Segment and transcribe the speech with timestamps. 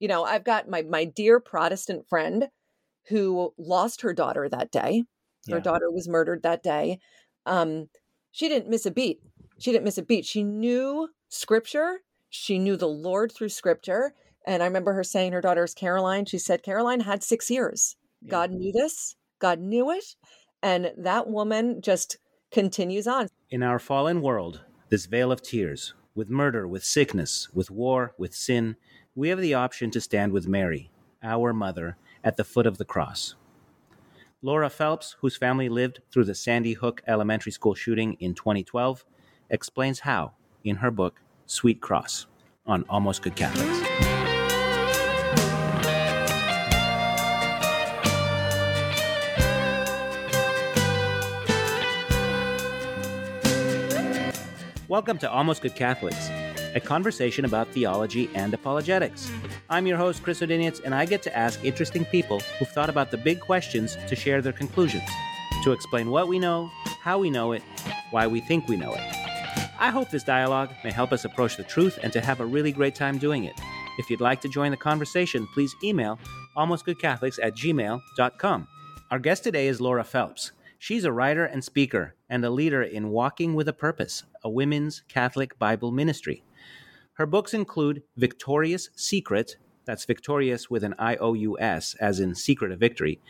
[0.00, 2.48] You know, I've got my my dear Protestant friend
[3.08, 5.04] who lost her daughter that day.
[5.48, 5.62] Her yeah.
[5.62, 6.98] daughter was murdered that day.
[7.46, 7.88] Um,
[8.32, 9.20] she didn't miss a beat.
[9.58, 10.26] She didn't miss a beat.
[10.26, 12.00] She knew scripture.
[12.28, 14.14] She knew the Lord through scripture.
[14.46, 16.24] And I remember her saying her daughter's Caroline.
[16.24, 17.96] She said Caroline had six years.
[18.22, 18.30] Yeah.
[18.30, 19.16] God knew this.
[19.38, 20.16] God knew it.
[20.62, 22.18] And that woman just
[22.50, 23.28] continues on.
[23.50, 28.34] In our fallen world, this vale of tears, with murder, with sickness, with war, with
[28.34, 28.76] sin,
[29.16, 30.88] we have the option to stand with Mary,
[31.20, 33.34] our mother, at the foot of the cross.
[34.40, 39.04] Laura Phelps, whose family lived through the Sandy Hook Elementary School shooting in 2012,
[39.50, 42.26] explains how in her book, Sweet Cross,
[42.66, 43.88] on Almost Good Catholics.
[54.86, 56.30] Welcome to Almost Good Catholics
[56.74, 59.26] a conversation about theology and apologetics.
[59.26, 59.46] Mm-hmm.
[59.70, 63.10] I'm your host, Chris Odinietz, and I get to ask interesting people who've thought about
[63.10, 65.08] the big questions to share their conclusions,
[65.64, 66.70] to explain what we know,
[67.02, 67.62] how we know it,
[68.10, 69.20] why we think we know it.
[69.78, 72.72] I hope this dialogue may help us approach the truth and to have a really
[72.72, 73.58] great time doing it.
[73.98, 76.18] If you'd like to join the conversation, please email
[76.56, 78.68] almostgoodcatholics at gmail.com.
[79.10, 80.52] Our guest today is Laura Phelps.
[80.78, 85.02] She's a writer and speaker and a leader in Walking with a Purpose, a women's
[85.08, 86.42] Catholic Bible ministry.
[87.20, 92.34] Her books include Victorious Secret, that's victorious with an I O U S, as in
[92.34, 93.20] secret of victory,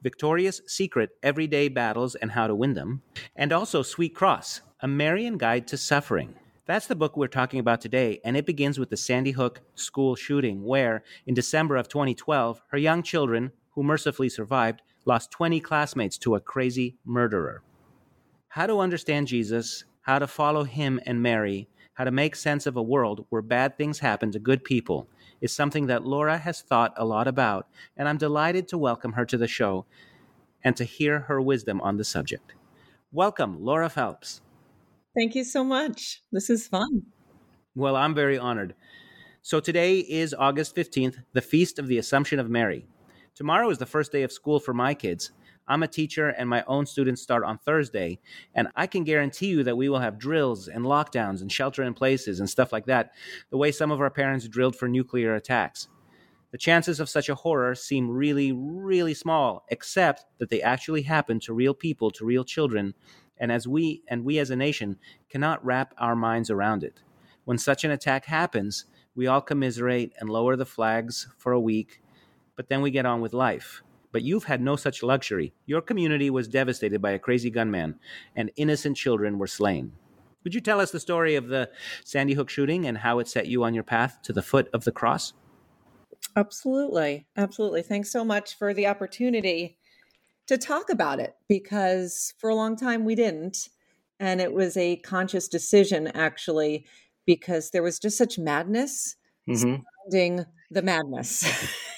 [0.00, 3.02] Victorious Secret Everyday Battles and How to Win Them,
[3.34, 6.36] and also Sweet Cross, A Marian Guide to Suffering.
[6.66, 10.14] That's the book we're talking about today, and it begins with the Sandy Hook school
[10.14, 16.16] shooting, where, in December of 2012, her young children, who mercifully survived, lost 20 classmates
[16.18, 17.64] to a crazy murderer.
[18.50, 22.76] How to understand Jesus, how to follow him and Mary, how to make sense of
[22.76, 25.08] a world where bad things happen to good people
[25.40, 27.66] is something that Laura has thought a lot about,
[27.96, 29.84] and I'm delighted to welcome her to the show
[30.64, 32.54] and to hear her wisdom on the subject.
[33.12, 34.40] Welcome, Laura Phelps.
[35.14, 36.22] Thank you so much.
[36.32, 37.02] This is fun.
[37.74, 38.74] Well, I'm very honored.
[39.42, 42.86] So today is August 15th, the Feast of the Assumption of Mary.
[43.34, 45.32] Tomorrow is the first day of school for my kids,
[45.68, 48.18] I'm a teacher and my own students start on Thursday.
[48.54, 51.94] And I can guarantee you that we will have drills and lockdowns and shelter in
[51.94, 53.12] places and stuff like that,
[53.50, 55.88] the way some of our parents drilled for nuclear attacks.
[56.50, 61.40] The chances of such a horror seem really, really small, except that they actually happen
[61.40, 62.92] to real people, to real children,
[63.38, 64.98] and as we and we as a nation
[65.30, 67.00] cannot wrap our minds around it.
[67.44, 68.84] When such an attack happens,
[69.14, 72.02] we all commiserate and lower the flags for a week,
[72.54, 75.52] but then we get on with life but you've had no such luxury.
[75.66, 77.98] Your community was devastated by a crazy gunman,
[78.36, 79.92] and innocent children were slain.
[80.44, 81.70] Would you tell us the story of the
[82.04, 84.84] Sandy Hook shooting and how it set you on your path to the foot of
[84.84, 85.32] the cross?
[86.36, 87.26] Absolutely.
[87.36, 87.82] Absolutely.
[87.82, 89.78] Thanks so much for the opportunity
[90.46, 93.68] to talk about it because for a long time we didn't.
[94.18, 96.86] And it was a conscious decision, actually,
[97.26, 99.16] because there was just such madness
[99.48, 99.82] mm-hmm.
[100.10, 101.44] surrounding the madness.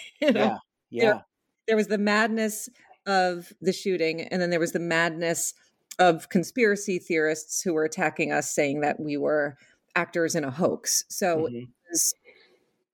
[0.20, 0.58] you know?
[0.91, 1.04] Yeah.
[1.04, 1.20] Yeah
[1.66, 2.69] there was the madness
[3.06, 5.54] of the shooting, and then there was the madness
[5.98, 9.56] of conspiracy theorists who were attacking us, saying that we were
[9.94, 11.04] actors in a hoax.
[11.08, 11.56] So mm-hmm.
[11.56, 12.14] it, was,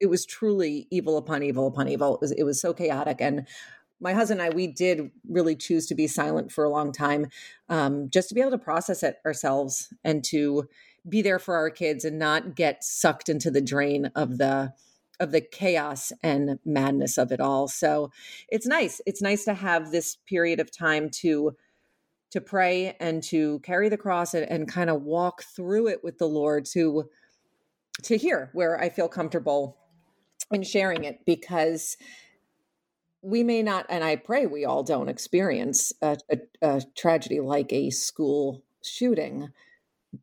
[0.01, 2.17] it, was, truly evil upon evil upon evil.
[2.17, 3.47] It was, it was so chaotic, and
[4.01, 7.27] my husband and I, we did really choose to be silent for a long time,
[7.69, 10.69] um, just to be able to process it ourselves and to
[11.09, 14.73] be there for our kids and not get sucked into the drain of the
[15.21, 17.69] of the chaos and madness of it all.
[17.69, 18.11] So
[18.49, 19.01] it's nice.
[19.07, 21.57] It's nice to have this period of time to
[22.31, 26.19] to pray and to carry the cross and, and kind of walk through it with
[26.19, 27.09] the Lord to
[28.05, 29.77] to hear where I feel comfortable
[30.51, 31.97] in sharing it because
[33.23, 37.71] we may not, and I pray we all don't experience a, a, a tragedy like
[37.73, 39.51] a school shooting,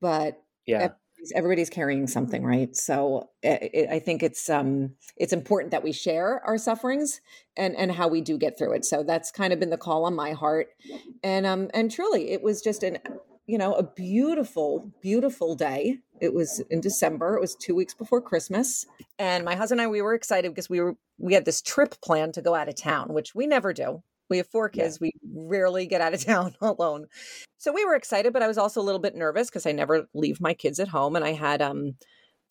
[0.02, 0.90] but yeah
[1.34, 5.92] everybody's carrying something right so it, it, i think it's um it's important that we
[5.92, 7.22] share our sufferings
[7.56, 10.06] and and how we do get through it so that's kind of been the call
[10.06, 10.68] on my heart
[11.24, 12.98] and um and truly it was just an
[13.48, 16.00] you know, a beautiful, beautiful day.
[16.20, 17.36] It was in December.
[17.36, 18.86] It was two weeks before Christmas.
[19.18, 21.96] And my husband and I, we were excited because we were we had this trip
[22.02, 24.04] planned to go out of town, which we never do.
[24.30, 25.00] We have four kids.
[25.02, 25.08] Yeah.
[25.08, 27.08] We rarely get out of town alone.
[27.58, 30.08] So we were excited, but I was also a little bit nervous because I never
[30.14, 31.16] leave my kids at home.
[31.16, 31.96] And I had um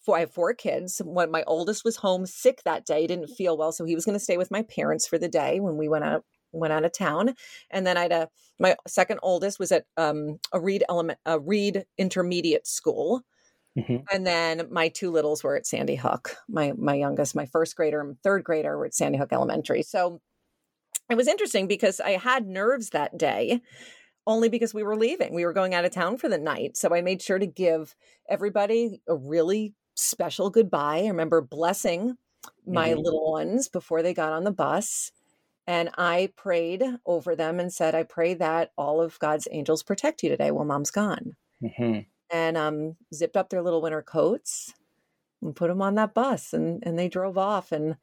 [0.05, 1.02] four, I have four kids.
[1.05, 4.19] When my oldest was home sick that day, didn't feel well, so he was going
[4.19, 6.93] to stay with my parents for the day when we went out went out of
[6.93, 7.34] town.
[7.70, 8.28] And then I had a
[8.58, 13.23] my second oldest was at um, a Reed element a Reed intermediate school.
[13.78, 13.96] Mm-hmm.
[14.11, 16.37] And then my two littles were at Sandy Hook.
[16.49, 19.82] My my youngest, my first grader and third grader were at Sandy Hook Elementary.
[19.82, 20.20] So
[21.11, 23.61] it was interesting because I had nerves that day
[24.26, 25.35] only because we were leaving.
[25.35, 26.76] We were going out of town for the night.
[26.76, 27.94] So I made sure to give
[28.29, 31.03] everybody a really special goodbye.
[31.05, 32.17] I remember blessing
[32.67, 33.00] my mm-hmm.
[33.00, 35.12] little ones before they got on the bus.
[35.69, 40.23] And I prayed over them and said, I pray that all of God's angels protect
[40.23, 41.35] you today while mom's gone.
[41.62, 42.00] Mm-hmm.
[42.32, 44.75] And um, zipped up their little winter coats
[45.43, 46.52] and put them on that bus.
[46.52, 47.73] And, and they drove off.
[47.73, 47.97] And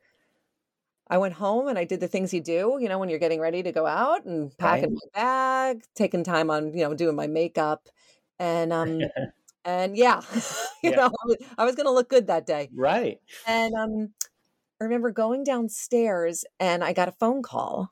[1.07, 3.39] I went home and I did the things you do, you know, when you're getting
[3.39, 4.99] ready to go out and packing right.
[5.13, 7.87] my bag, taking time on, you know, doing my makeup.
[8.39, 9.01] And um
[9.65, 10.21] and yeah,
[10.83, 10.95] you yeah.
[10.95, 12.69] know, I was, I was going to look good that day.
[12.73, 13.19] Right.
[13.45, 14.13] And um
[14.79, 17.91] I remember going downstairs and I got a phone call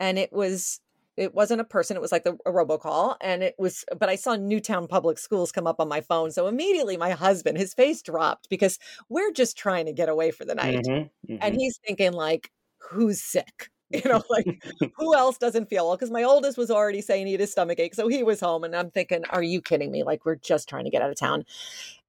[0.00, 0.80] and it was
[1.16, 4.16] it wasn't a person it was like the, a robocall and it was but i
[4.16, 8.02] saw newtown public schools come up on my phone so immediately my husband his face
[8.02, 8.78] dropped because
[9.08, 10.84] we're just trying to get away for the night.
[10.84, 11.36] Mm-hmm, mm-hmm.
[11.40, 13.70] and he's thinking like who's sick?
[13.88, 14.64] You know like
[14.96, 15.96] who else doesn't feel well?
[15.96, 18.64] Because my oldest was already saying he had a stomach ache so he was home
[18.64, 20.02] and i'm thinking are you kidding me?
[20.02, 21.44] Like we're just trying to get out of town.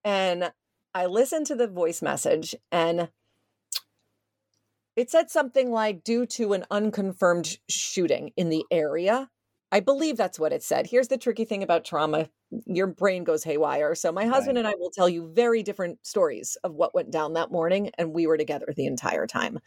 [0.03, 0.51] And
[0.95, 3.09] i listened to the voice message and
[4.97, 9.29] it said something like due to an unconfirmed shooting in the area.
[9.71, 10.87] I believe that's what it said.
[10.87, 12.29] Here's the tricky thing about trauma
[12.65, 13.93] your brain goes haywire.
[13.93, 14.65] So, my husband right.
[14.65, 18.13] and I will tell you very different stories of what went down that morning, and
[18.13, 19.59] we were together the entire time.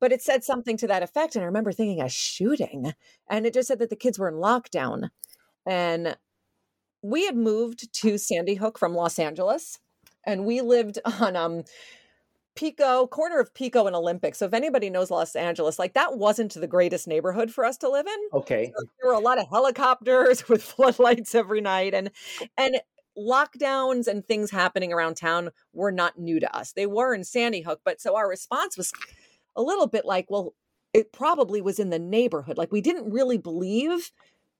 [0.00, 1.34] But it said something to that effect.
[1.34, 2.94] And I remember thinking, a shooting.
[3.28, 5.10] And it just said that the kids were in lockdown.
[5.66, 6.16] And
[7.02, 9.80] we had moved to Sandy Hook from Los Angeles,
[10.24, 11.64] and we lived on um,
[12.58, 14.34] Pico, corner of Pico and Olympic.
[14.34, 17.88] So if anybody knows Los Angeles, like that wasn't the greatest neighborhood for us to
[17.88, 18.18] live in.
[18.32, 18.72] Okay.
[18.76, 22.10] So there were a lot of helicopters with floodlights every night and
[22.56, 22.80] and
[23.16, 26.72] lockdowns and things happening around town were not new to us.
[26.72, 28.92] They were in Sandy Hook, but so our response was
[29.54, 30.54] a little bit like, well,
[30.92, 32.58] it probably was in the neighborhood.
[32.58, 34.10] Like we didn't really believe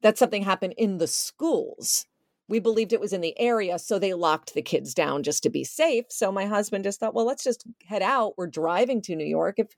[0.02, 2.06] that something happened in the schools
[2.48, 5.50] we believed it was in the area so they locked the kids down just to
[5.50, 6.06] be safe.
[6.08, 8.34] So my husband just thought well let's just head out.
[8.36, 9.58] We're driving to new york.
[9.58, 9.68] If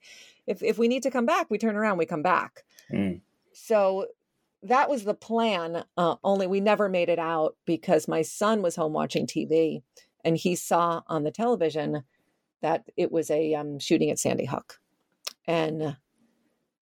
[0.47, 2.63] if if we need to come back we turn around we come back.
[2.91, 3.21] Mm.
[3.53, 4.07] so
[4.63, 8.75] that was the plan uh, only we never made it out because my son was
[8.75, 9.81] home watching tv
[10.25, 12.03] and he saw on the television
[12.61, 14.79] that it was a um, shooting at sandy hook.
[15.47, 15.95] And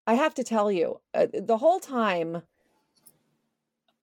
[0.08, 2.42] i have to tell you uh, the whole time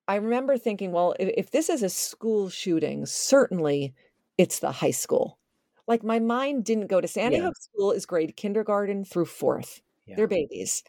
[0.09, 3.95] I remember thinking, well, if, if this is a school shooting, certainly
[4.39, 5.39] it's the high school.
[5.87, 7.45] Like my mind didn't go to Sandy yeah.
[7.45, 9.81] Hook School is grade kindergarten through fourth.
[10.07, 10.17] Yeah.
[10.17, 10.83] They're babies.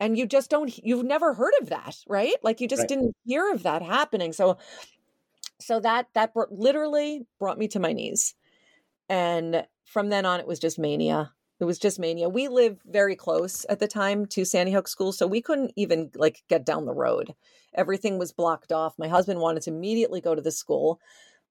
[0.00, 2.34] And you just don't you've never heard of that, right?
[2.42, 2.88] Like you just right.
[2.88, 4.32] didn't hear of that happening.
[4.32, 4.58] So
[5.60, 8.34] so that that brought, literally brought me to my knees.
[9.08, 11.32] And from then on it was just mania.
[11.60, 12.28] It was just mania.
[12.28, 16.10] We lived very close at the time to Sandy Hook School, so we couldn't even
[16.16, 17.34] like get down the road.
[17.74, 18.98] Everything was blocked off.
[18.98, 21.00] My husband wanted to immediately go to the school.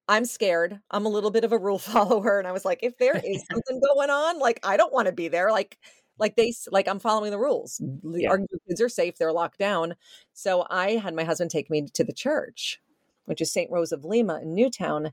[0.08, 0.80] I'm scared.
[0.92, 2.38] I'm a little bit of a rule follower.
[2.38, 5.14] And I was like, if there is something going on, like, I don't want to
[5.14, 5.52] be there.
[5.52, 5.78] Like,
[6.20, 8.30] like they like i'm following the rules yeah.
[8.30, 9.96] our kids are safe they're locked down
[10.34, 12.80] so i had my husband take me to the church
[13.26, 15.12] which is st rose of lima in newtown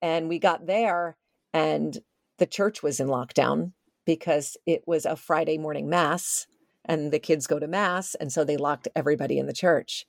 [0.00, 1.16] and we got there
[1.52, 1.98] and
[2.38, 3.72] the church was in lockdown
[4.08, 6.48] because it was a friday morning mass
[6.84, 10.06] and the kids go to mass and so they locked everybody in the church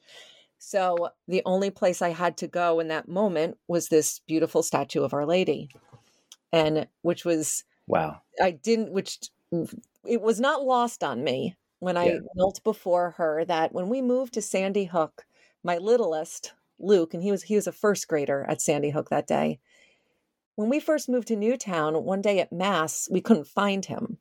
[0.59, 5.03] so the only place I had to go in that moment was this beautiful statue
[5.03, 5.69] of Our Lady.
[6.51, 8.21] And which was wow.
[8.41, 9.19] I didn't which
[10.05, 12.19] it was not lost on me when I yeah.
[12.35, 15.25] knelt before her that when we moved to Sandy Hook,
[15.63, 19.27] my littlest, Luke, and he was he was a first grader at Sandy Hook that
[19.27, 19.59] day.
[20.59, 24.17] When we first moved to Newtown, one day at Mass, we couldn't find him.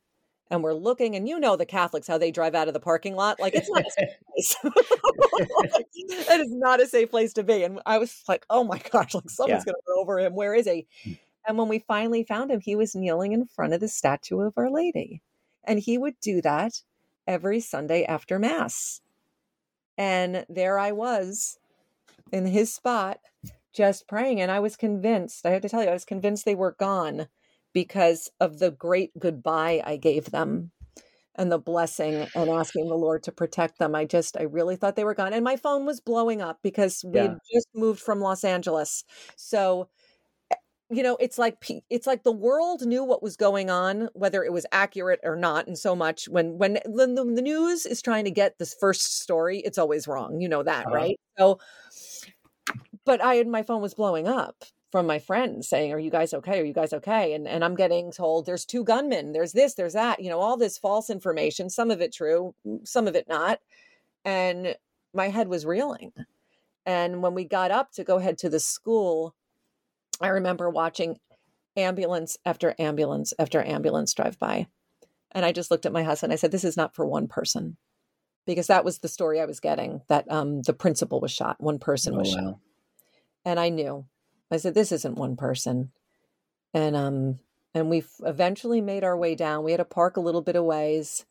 [0.49, 3.13] And we're looking and you know the catholics how they drive out of the parking
[3.13, 3.41] lot?
[3.41, 4.55] Like it's not a safe place.
[5.97, 7.65] It is not a safe place to be.
[7.65, 9.73] And i was like oh my gosh like someone's yeah.
[9.73, 10.33] gonna run over him.
[10.33, 10.87] Where is he?
[11.03, 11.11] Hmm.
[11.45, 14.53] and when we finally found him he was kneeling in front of the statue of
[14.55, 15.21] our lady.
[15.65, 16.83] And he would do that
[17.27, 19.01] every sunday after mass.
[19.97, 21.59] And there i was
[22.31, 23.19] in his spot
[23.73, 24.41] just praying.
[24.41, 27.27] And I was convinced, I have to tell you, I was convinced they were gone
[27.73, 30.71] because of the great goodbye I gave them
[31.35, 33.95] and the blessing and asking the Lord to protect them.
[33.95, 35.33] I just, I really thought they were gone.
[35.33, 37.39] And my phone was blowing up because we Yeah.
[37.53, 39.03] just moved from Los Angeles.
[39.37, 39.89] So,
[40.51, 40.55] eh,
[40.91, 44.53] you know, it's like it's like the world knew what was going on, whether it
[44.53, 45.67] was accurate or not.
[45.67, 49.21] And so much when when when the, the news is trying to get this first
[49.21, 50.41] story, it's always wrong.
[50.41, 50.89] You know that, Uh-huh.
[50.89, 51.19] right?
[51.37, 51.59] So,
[53.09, 56.31] but I had my phone was blowing up from my friends saying, "Are you guys
[56.31, 56.61] okay?
[56.61, 59.93] Are you guys okay?" And and I'm getting told there's two gunmen, there's this, there's
[59.93, 63.61] that, you know, all this false information, some of it true, some of it not.
[64.23, 64.75] And
[65.11, 66.13] my head was reeling.
[66.85, 69.33] And when we got up to go head to the school,
[70.21, 71.17] I remember watching
[71.75, 74.67] ambulance after ambulance after ambulance drive by.
[75.31, 76.31] And I just looked at my husband.
[76.31, 77.77] I said, This is not for one person.
[78.45, 81.79] Because that was the story I was getting that um, the principal was shot, one
[81.79, 82.59] person Oh, was shot wow.
[83.49, 84.05] And I knew.
[84.51, 85.91] I said, "This isn't one person,"
[86.73, 87.39] and um,
[87.73, 89.63] and we eventually made our way down.
[89.63, 91.25] We had to park a little bit of ways.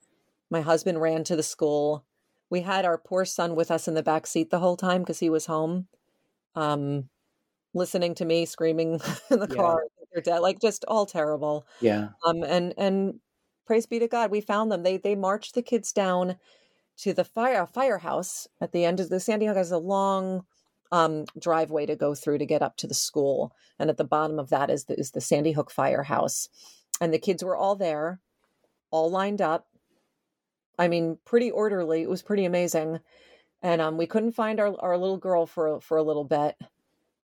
[0.50, 2.04] My husband ran to the school.
[2.50, 5.20] We had our poor son with us in the back seat the whole time because
[5.20, 5.86] he was home,
[6.54, 7.08] um,
[7.74, 8.94] listening to me screaming
[9.30, 9.56] in the Yeah.
[9.56, 9.84] car.
[10.12, 11.66] They're dead, like just all terrible.
[11.80, 12.08] Yeah.
[12.26, 13.20] Um, and and
[13.66, 14.82] praise be to God, we found them.
[14.82, 16.36] They they marched the kids down
[16.98, 20.44] to the fire firehouse at the end of the Sandy Hook has a long
[20.90, 24.38] um, driveway to go through to get up to the school, and at the bottom
[24.38, 26.48] of that is the, is the Sandy Hook firehouse,
[27.00, 28.20] and the kids were all there,
[28.90, 29.66] all lined up.
[30.78, 32.02] I mean, pretty orderly.
[32.02, 33.00] It was pretty amazing,
[33.62, 36.56] and um, we couldn't find our our little girl for for a little bit.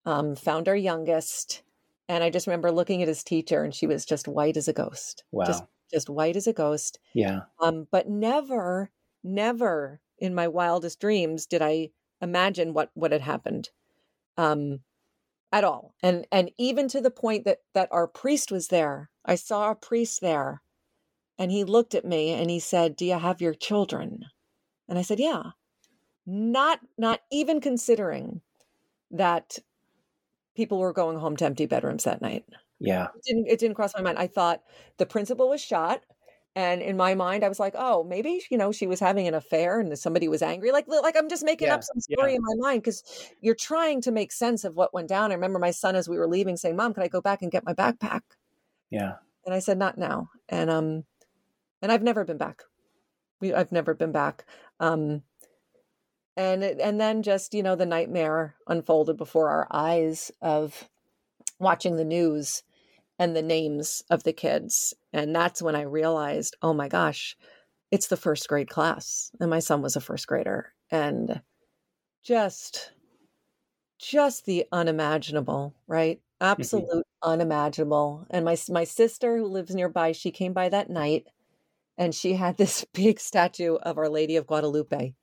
[0.07, 1.63] Um, found our youngest,
[2.09, 4.73] and I just remember looking at his teacher, and she was just white as a
[4.75, 5.25] ghost.
[5.31, 5.47] Wow.
[5.47, 6.99] Just just white as a ghost.
[7.15, 7.43] yeah.
[7.61, 8.91] Um, but never,
[9.23, 11.91] never in my wildest dreams did I
[12.21, 13.71] imagine what what had happened,
[14.39, 14.81] um,
[15.53, 15.95] at all.
[16.03, 19.11] And and even to the point that that our priest was there.
[19.27, 20.63] I saw a priest there,
[21.39, 24.25] and he looked at me and he said, "Do you have your children?"
[24.89, 25.53] And I said, "Yeah."
[26.27, 28.43] Not not even considering
[29.11, 29.59] that
[30.57, 32.45] people were going home to empty bedrooms that night
[32.79, 33.09] Yeah.
[33.15, 34.19] it didn't it didn't cross my mind.
[34.19, 34.63] I thought
[34.99, 36.03] the principal was shot.
[36.57, 39.35] And in my mind, I was like, "Oh, maybe you know she was having an
[39.35, 42.17] affair, and somebody was angry." Like, like I'm just making Yeah, up some yeah.
[42.17, 43.03] story in my mind because
[43.41, 45.33] you're trying to make sense of what went down.
[45.33, 47.51] I remember my son as we were leaving saying, "Mom, can I go back and
[47.51, 48.23] get my backpack?"
[48.91, 49.17] Yeah.
[49.45, 51.05] And I said, "Not now." And um,
[51.83, 52.65] and I've never been back.
[53.41, 54.47] We, I've never been back.
[54.81, 55.25] Um,
[56.37, 60.89] and it- and then just you know the nightmare unfolded before our eyes of
[61.61, 62.63] watching the news
[63.19, 64.95] and the names of the kids.
[65.13, 67.37] And that's when I realized, oh my gosh,
[67.91, 69.31] it's the first grade class.
[69.41, 70.73] And my son was a first grader.
[70.91, 71.41] And
[72.23, 72.93] just
[73.99, 76.21] just the unimaginable, right?
[76.41, 78.27] Absolute unimaginable.
[78.31, 81.27] And my my sister who lives nearby, she came by that night
[81.97, 85.15] and she had this big statue of Our Lady of Guadalupe.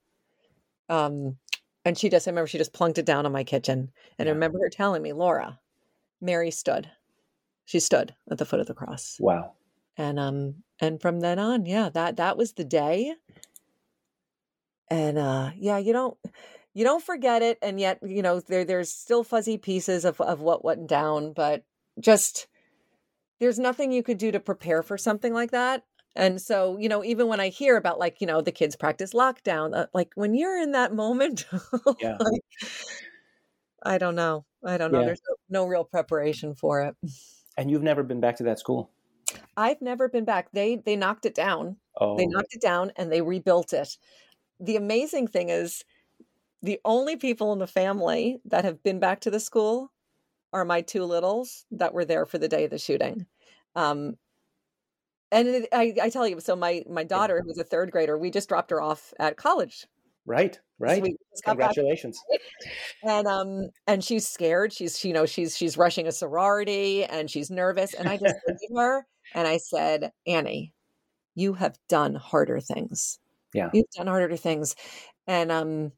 [0.89, 1.37] Um
[1.83, 3.91] and she just I remember she just plunked it down on my kitchen.
[4.17, 5.59] And I remember her telling me, Laura,
[6.21, 6.89] Mary stood.
[7.65, 9.17] She stood at the foot of the cross.
[9.19, 9.53] Wow.
[9.97, 13.13] And um and from then on, yeah, that that was the day.
[14.89, 16.17] And uh yeah, you don't
[16.73, 20.41] you don't forget it and yet, you know, there there's still fuzzy pieces of of
[20.41, 21.63] what went down, but
[21.99, 22.47] just
[23.39, 25.83] there's nothing you could do to prepare for something like that.
[26.15, 29.13] And so, you know, even when I hear about like, you know, the kids practice
[29.13, 31.45] lockdown, uh, like when you're in that moment,
[31.99, 32.17] Yeah.
[32.19, 32.41] like,
[33.83, 34.45] I don't know.
[34.63, 34.99] I don't know.
[34.99, 35.05] Yeah.
[35.07, 36.95] There's no, no real preparation for it.
[37.57, 38.89] And you've never been back to that school?
[39.57, 40.49] I've never been back.
[40.51, 41.77] They they knocked it down.
[41.99, 42.17] Oh.
[42.17, 43.97] They knocked it down and they rebuilt it.
[44.59, 45.83] The amazing thing is
[46.61, 49.91] the only people in the family that have been back to the school
[50.53, 53.25] are my two littles that were there for the day of the shooting.
[53.75, 54.17] Um,
[55.31, 58.31] and it, I, I tell you, so my my daughter, who's a third grader, we
[58.31, 59.87] just dropped her off at college.
[60.25, 60.59] Right.
[60.79, 61.01] Right.
[61.01, 62.19] we just got back Congratulations.
[63.03, 67.49] and um and she's scared she's you know she's she's rushing a sorority and she's
[67.49, 70.73] nervous and i just looked at her and i said annie
[71.35, 73.19] you have done harder things
[73.53, 73.69] Yeah.
[73.73, 74.75] you've done harder things
[75.27, 75.91] and um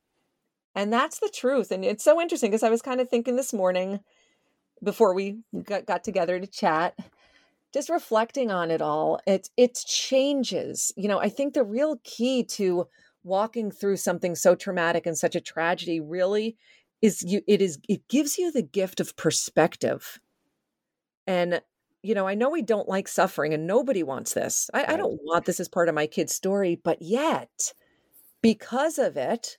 [0.75, 3.53] and that's the truth and it's so interesting because i was kind of thinking this
[3.53, 3.99] morning
[4.83, 6.97] before we got, got together to chat
[7.73, 12.43] just reflecting on it all it it changes you know i think the real key
[12.43, 12.87] to
[13.23, 16.57] walking through something so traumatic and such a tragedy really
[17.01, 20.19] is you it is it gives you the gift of perspective
[21.25, 21.61] and
[22.01, 25.19] you know i know we don't like suffering and nobody wants this I, I don't
[25.23, 27.73] want this as part of my kid's story but yet
[28.41, 29.57] because of it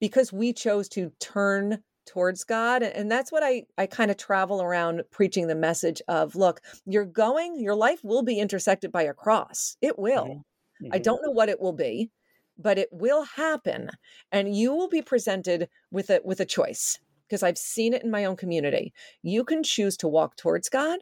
[0.00, 2.82] because we chose to turn towards God.
[2.82, 7.04] And that's what I, I kind of travel around preaching the message of look, you're
[7.04, 9.76] going, your life will be intersected by a cross.
[9.80, 10.24] It will.
[10.24, 10.86] Mm-hmm.
[10.92, 11.02] I mm-hmm.
[11.02, 12.10] don't know what it will be,
[12.58, 13.90] but it will happen.
[14.32, 16.98] And you will be presented with a with a choice.
[17.26, 18.92] Because I've seen it in my own community.
[19.22, 21.00] You can choose to walk towards God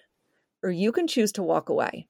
[0.63, 2.07] or you can choose to walk away.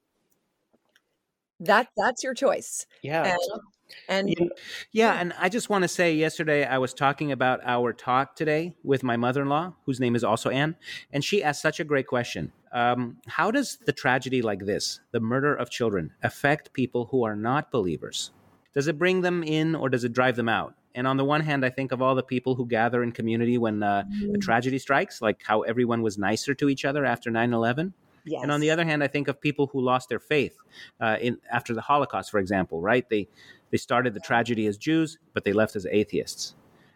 [1.59, 2.85] That that's your choice.
[3.01, 3.23] Yeah.
[3.23, 3.61] And
[4.07, 4.51] and
[4.91, 8.75] yeah, and I just want to say yesterday I was talking about our talk today
[8.83, 10.75] with my mother in law, whose name is also Anne,
[11.11, 12.51] and she asked such a great question.
[12.71, 17.35] Um, how does the tragedy like this, the murder of children, affect people who are
[17.35, 18.31] not believers?
[18.73, 20.75] Does it bring them in or does it drive them out?
[20.95, 23.57] And on the one hand, I think of all the people who gather in community
[23.57, 24.35] when uh, mm.
[24.35, 27.93] a tragedy strikes, like how everyone was nicer to each other after 9 11.
[28.25, 28.41] Yes.
[28.41, 30.55] And on the other hand, I think of people who lost their faith
[31.01, 32.79] uh, in after the Holocaust, for example.
[32.79, 33.07] Right?
[33.09, 33.27] They
[33.71, 36.55] they started the tragedy as Jews, but they left as atheists.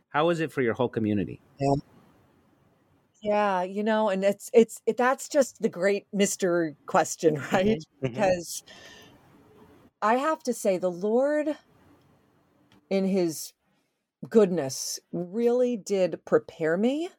[0.09, 1.41] How is it for your whole community?
[1.59, 1.75] Yeah.
[3.19, 7.65] Yeah, you know, and it's it's it, that's just the great Mister question, right?
[7.65, 8.05] Mm-hmm.
[8.05, 8.13] mm-hmm.
[8.13, 8.63] Because
[10.01, 11.57] I have to say, the Lord,
[12.89, 13.53] in His
[14.29, 17.09] goodness, really did prepare me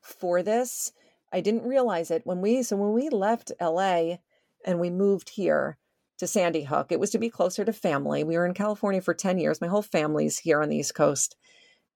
[0.00, 0.92] for this.
[1.32, 4.16] I didn't realize it when we so when we left LA
[4.64, 5.76] and we moved here
[6.18, 6.90] to Sandy Hook.
[6.90, 8.24] It was to be closer to family.
[8.24, 9.60] We were in California for 10 years.
[9.60, 11.36] My whole family's here on the East Coast.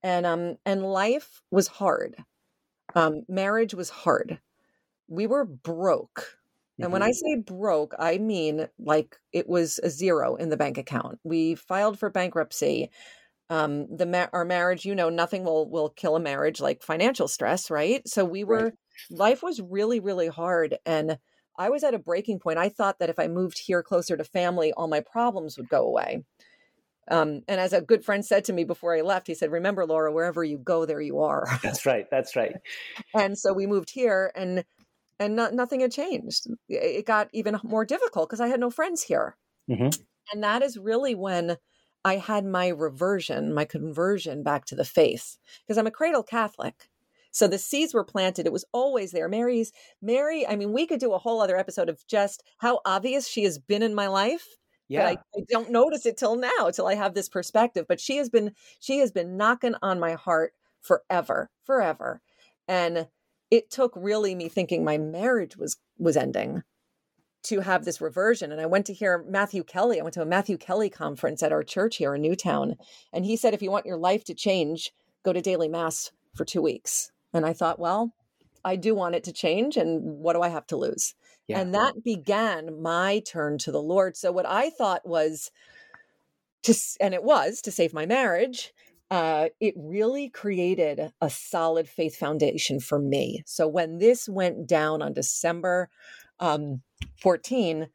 [0.02, 2.16] And um and life was hard.
[2.94, 4.40] Um marriage was hard.
[5.08, 6.38] We were broke.
[6.82, 7.36] And when I mm-hmm.
[7.36, 11.18] say broke, I mean like it was a zero in the bank account.
[11.24, 12.90] We filed for bankruptcy.
[13.48, 17.28] Um, the ma- our marriage, you know, nothing will will kill a marriage like financial
[17.28, 18.06] stress, right?
[18.06, 18.72] So we were, right.
[19.10, 21.18] life was really really hard, and
[21.58, 22.58] I was at a breaking point.
[22.58, 25.86] I thought that if I moved here closer to family, all my problems would go
[25.86, 26.24] away.
[27.10, 29.84] Um, and as a good friend said to me before I left, he said, Remember,
[29.84, 31.44] Laura, wherever you go, there you are.
[31.62, 32.06] That's right.
[32.10, 32.54] That's right.
[33.14, 34.64] and so we moved here and
[35.20, 36.46] and not, nothing had changed.
[36.68, 39.36] It got even more difficult because I had no friends here.
[39.70, 40.00] Mm-hmm.
[40.32, 41.58] And that is really when
[42.04, 46.88] I had my reversion, my conversion back to the faith, because I'm a cradle Catholic.
[47.32, 48.46] So the seeds were planted.
[48.46, 49.28] It was always there.
[49.28, 50.46] Mary's Mary.
[50.46, 53.58] I mean, we could do a whole other episode of just how obvious she has
[53.58, 54.46] been in my life.
[54.88, 55.06] Yeah.
[55.06, 57.86] I, I, don't notice it till now, till I have this perspective.
[57.88, 62.20] But she has been, she has been knocking on my heart forever, forever.
[62.66, 63.06] And
[63.50, 66.62] it took really me thinking my marriage was was ending
[67.42, 68.52] to have this reversion.
[68.52, 69.98] And I went to hear Matthew Kelly.
[69.98, 72.76] I went to a Matthew Kelly conference at our church here in Newtown.
[73.12, 76.44] And he said, if you want your life to change, go to daily mass for
[76.44, 77.10] two weeks.
[77.32, 78.12] And I thought, well,
[78.64, 79.76] I do want it to change.
[79.76, 81.14] And what do I have to lose?
[81.46, 81.60] Yeah.
[81.60, 84.16] And that began my turn to the Lord.
[84.16, 85.50] So, what I thought was
[86.62, 88.72] to, and it was to save my marriage,
[89.10, 93.42] uh, it really created a solid faith foundation for me.
[93.46, 95.88] So, when this went down on December
[96.38, 96.82] um,
[97.16, 97.88] 14,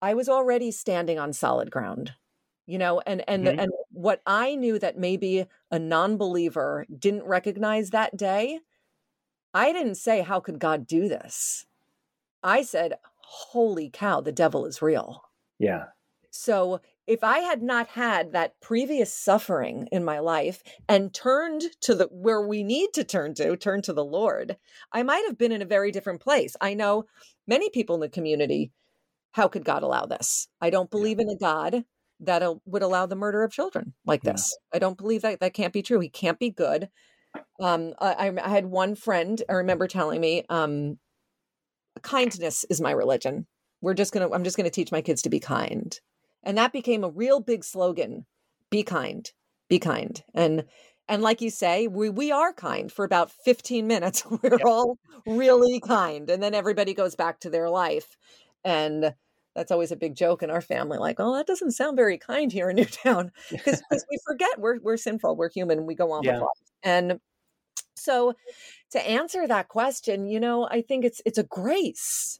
[0.00, 2.12] I was already standing on solid ground
[2.64, 3.58] you know and and mm-hmm.
[3.58, 8.60] and what i knew that maybe a non-believer didn't recognize that day
[9.54, 11.66] I didn't say, How could God do this?
[12.42, 15.24] I said, Holy cow, the devil is real.
[15.58, 15.86] Yeah.
[16.30, 21.94] So if I had not had that previous suffering in my life and turned to
[21.94, 24.56] the where we need to turn to, turn to the Lord,
[24.92, 26.56] I might have been in a very different place.
[26.60, 27.04] I know
[27.46, 28.72] many people in the community.
[29.32, 30.48] How could God allow this?
[30.60, 31.84] I don't believe in a God
[32.20, 34.56] that would allow the murder of children like this.
[34.72, 34.76] Yeah.
[34.76, 35.98] I don't believe that that can't be true.
[36.00, 36.88] He can't be good.
[37.60, 40.98] Um, I, I had one friend I remember telling me, um,
[42.02, 43.46] kindness is my religion.
[43.80, 45.98] We're just gonna, I'm just gonna teach my kids to be kind,
[46.42, 48.26] and that became a real big slogan:
[48.70, 49.30] "Be kind,
[49.68, 50.64] be kind." And
[51.08, 54.24] and like you say, we we are kind for about 15 minutes.
[54.30, 54.60] We're yep.
[54.64, 58.16] all really kind, and then everybody goes back to their life,
[58.64, 59.14] and
[59.54, 62.50] that's always a big joke in our family like oh that doesn't sound very kind
[62.50, 66.32] here in newtown because we forget we're, we're sinful we're human we go on yeah.
[66.32, 67.20] with life and
[68.02, 68.34] so
[68.90, 72.38] to answer that question, you know, I think it's it's a grace.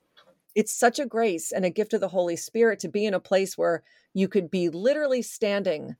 [0.54, 3.20] It's such a grace and a gift of the Holy Spirit to be in a
[3.20, 3.82] place where
[4.14, 5.96] you could be literally standing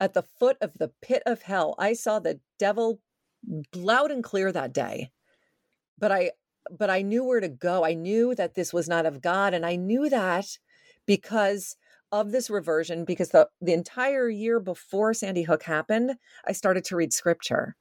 [0.00, 1.74] at the foot of the pit of hell.
[1.78, 3.00] I saw the devil
[3.74, 5.10] loud and clear that day.
[5.98, 6.32] But I
[6.70, 7.84] but I knew where to go.
[7.84, 10.46] I knew that this was not of God and I knew that
[11.06, 11.76] because
[12.12, 16.12] of this reversion because the the entire year before Sandy Hook happened,
[16.46, 17.76] I started to read scripture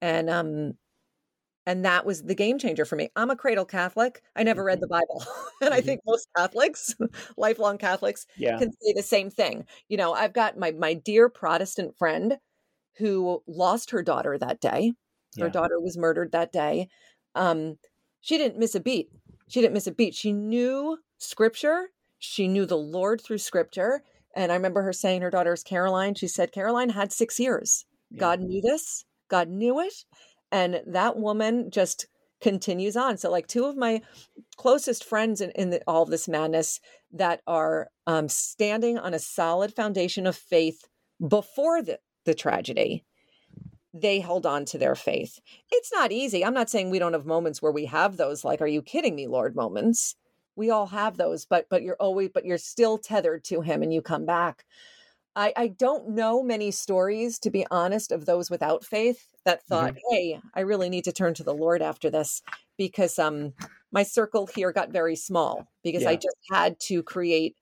[0.00, 0.74] and um
[1.70, 3.10] and that was the game changer for me.
[3.14, 4.22] I'm a cradle Catholic.
[4.34, 4.80] I never read mm-hmm.
[4.80, 5.24] the Bible.
[5.62, 5.86] and I mm-hmm.
[5.86, 6.96] think most Catholics,
[7.36, 8.58] lifelong Catholics, yeah.
[8.58, 9.66] can say the same thing.
[9.88, 12.38] You know, I've got my my dear Protestant friend
[12.96, 14.94] who lost her daughter that day.
[15.38, 15.52] Her yeah.
[15.52, 16.88] daughter was murdered that day.
[17.36, 17.78] Um,
[18.20, 19.10] she didn't miss a beat.
[19.46, 20.16] She didn't miss a beat.
[20.16, 21.90] She knew scripture.
[22.18, 24.02] She knew the Lord through scripture.
[24.34, 26.16] And I remember her saying her daughter's Caroline.
[26.16, 27.84] She said Caroline had six years.
[28.10, 28.18] Yeah.
[28.18, 29.04] God knew this.
[29.28, 30.04] God knew it.
[30.52, 32.06] And that woman just
[32.40, 33.16] continues on.
[33.18, 34.02] So, like two of my
[34.56, 36.80] closest friends in, in the, all this madness
[37.12, 40.88] that are um, standing on a solid foundation of faith
[41.26, 43.04] before the, the tragedy,
[43.92, 45.38] they held on to their faith.
[45.70, 46.44] It's not easy.
[46.44, 49.14] I'm not saying we don't have moments where we have those, like, are you kidding
[49.14, 50.16] me, Lord moments.
[50.56, 53.94] We all have those, but but you're always but you're still tethered to him and
[53.94, 54.64] you come back.
[55.36, 59.94] I, I don't know many stories, to be honest, of those without faith that thought,
[59.94, 60.14] mm-hmm.
[60.14, 62.42] "Hey, I really need to turn to the Lord after this,"
[62.76, 63.52] because um,
[63.92, 66.10] my circle here got very small because yeah.
[66.10, 67.56] I just had to create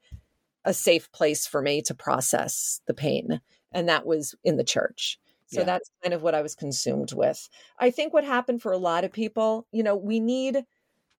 [0.64, 3.40] a safe place for me to process the pain,
[3.72, 5.18] and that was in the church.
[5.46, 5.66] So yeah.
[5.66, 7.48] that's kind of what I was consumed with.
[7.78, 10.62] I think what happened for a lot of people, you know, we need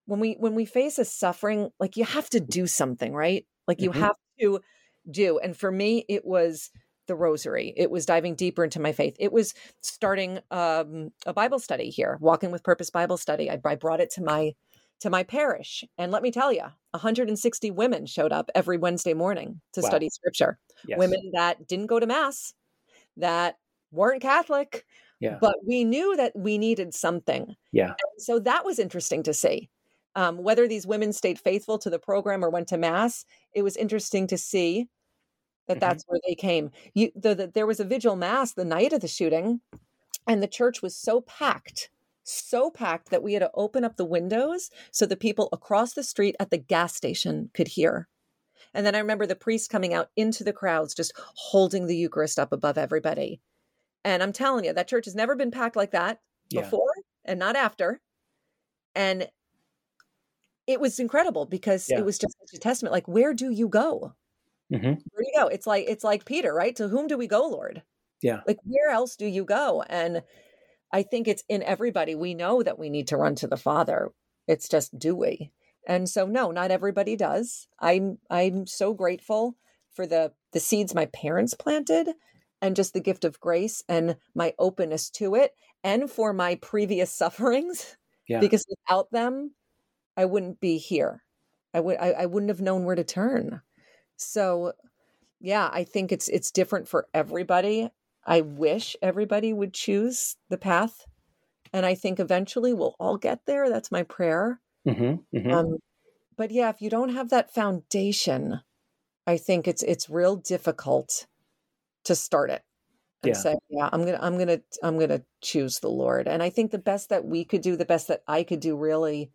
[0.06, 3.46] when we when we face a suffering, like you have to do something, right?
[3.68, 4.02] Like you mm-hmm.
[4.02, 4.60] have to
[5.10, 5.40] do.
[5.40, 6.70] And for me, it was
[7.10, 7.74] the rosary.
[7.76, 9.18] It was diving deeper into my faith.
[9.20, 13.52] It was starting um, a Bible study here, Walking with Purpose Bible Study.
[13.52, 14.54] I, I brought it to my
[15.02, 19.62] to my parish, and let me tell you, 160 women showed up every Wednesday morning
[19.74, 19.88] to wow.
[19.88, 20.60] study Scripture.
[20.86, 21.00] Yes.
[21.00, 22.54] Women that didn't go to mass,
[23.18, 23.56] that
[23.92, 24.86] weren't Catholic,
[25.20, 25.38] yeah.
[25.40, 27.56] but we knew that we needed something.
[27.72, 27.88] Yeah.
[27.88, 29.70] And so that was interesting to see.
[30.16, 33.78] Um, whether these women stayed faithful to the program or went to mass, it was
[33.78, 34.88] interesting to see
[35.70, 35.88] that mm-hmm.
[35.88, 36.72] that's where they came.
[36.94, 39.62] You, the, the, there was a vigil mass the night of the shooting,
[40.28, 41.92] and the church was so packed,
[42.24, 46.04] so packed that we had to open up the windows so the people across the
[46.04, 48.08] street at the gas station could hear.
[48.74, 52.40] And then I remember the priest coming out into the crowds, just holding the Eucharist
[52.40, 53.40] up above everybody.
[54.04, 56.62] And I'm telling you, that church has never been packed like that yeah.
[56.62, 56.94] before
[57.26, 58.02] and not after.
[58.96, 59.28] And
[60.66, 62.00] it was incredible because yeah.
[62.00, 62.94] it was just such a testament.
[62.94, 64.14] Like, where do you go?
[64.72, 64.86] Mm-hmm.
[64.86, 65.48] Where do you go?
[65.48, 66.76] It's like it's like Peter, right?
[66.76, 67.84] To whom do we go, Lord?
[68.22, 68.42] Yeah.
[68.46, 69.84] Like where else do you go?
[69.90, 70.24] And
[70.92, 72.16] I think it's in everybody.
[72.16, 74.12] We know that we need to run to the Father.
[74.48, 75.52] It's just do we?
[75.88, 77.68] And so no, not everybody does.
[77.80, 79.56] I'm I'm so grateful
[79.94, 82.10] for the the seeds my parents planted
[82.62, 85.54] and just the gift of grace and my openness to it
[85.84, 87.96] and for my previous sufferings.
[88.28, 88.40] Yeah.
[88.40, 89.56] Because without them,
[90.16, 91.24] I wouldn't be here.
[91.74, 93.62] I would I, I wouldn't have known where to turn.
[94.22, 94.74] So
[95.40, 97.90] yeah, I think it's it's different for everybody.
[98.26, 101.06] I wish everybody would choose the path.
[101.72, 103.70] And I think eventually we'll all get there.
[103.70, 104.60] That's my prayer.
[104.88, 105.52] Mm-hmm, mm-hmm.
[105.52, 105.78] Um,
[106.36, 108.62] but yeah, if you don't have that foundation,
[109.28, 111.28] I think it's it's real difficult
[112.06, 112.64] to start it
[113.24, 113.40] and yeah.
[113.40, 116.28] say, yeah, I'm gonna I'm gonna I'm gonna choose the Lord.
[116.28, 118.76] And I think the best that we could do, the best that I could do
[118.76, 119.32] really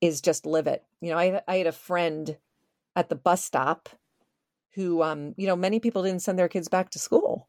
[0.00, 0.84] is just live it.
[1.00, 2.36] You know, I I had a friend
[2.94, 3.88] at the bus stop
[4.74, 7.48] who um, you know, many people didn't send their kids back to school.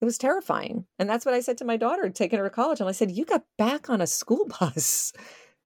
[0.00, 0.86] It was terrifying.
[0.98, 2.80] And that's what I said to my daughter taking her to college.
[2.80, 5.12] And I said, You got back on a school bus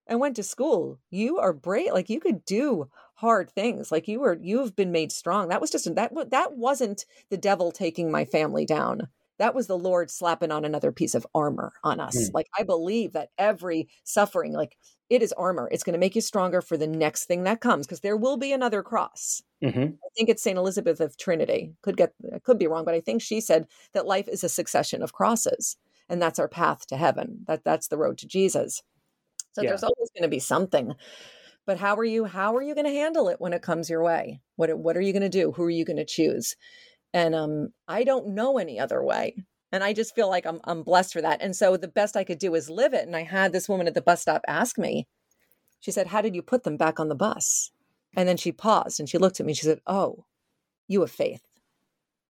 [0.06, 0.98] and went to school.
[1.10, 1.92] You are brave.
[1.92, 3.90] Like you could do hard things.
[3.90, 5.48] Like you were you've been made strong.
[5.48, 9.78] That was just that that wasn't the devil taking my family down that was the
[9.78, 12.34] lord slapping on another piece of armor on us mm.
[12.34, 14.76] like i believe that every suffering like
[15.08, 15.68] it is armor.
[15.70, 18.36] It's going to make you stronger for the next thing that comes because there will
[18.36, 19.42] be another cross.
[19.64, 19.80] Mm-hmm.
[19.80, 21.72] i think it's saint elizabeth of trinity.
[21.82, 24.50] Could get I could be wrong but i think she said that life is a
[24.50, 27.44] succession of crosses and that's our path to heaven.
[27.46, 28.82] That that's the road to jesus.
[29.52, 29.70] So yeah.
[29.70, 30.94] there's always going to be something.
[31.66, 34.02] But how are you how are you going to handle it when it comes your
[34.02, 34.40] way?
[34.56, 35.52] What what are you going to do?
[35.52, 36.54] Who are you going to choose?
[37.12, 39.36] And um, I don't know any other way.
[39.72, 41.42] And I just feel like I'm, I'm blessed for that.
[41.42, 43.06] And so the best I could do is live it.
[43.06, 45.06] And I had this woman at the bus stop ask me,
[45.80, 47.70] she said, How did you put them back on the bus?
[48.16, 49.54] And then she paused and she looked at me.
[49.54, 50.24] She said, Oh,
[50.88, 51.42] you have faith.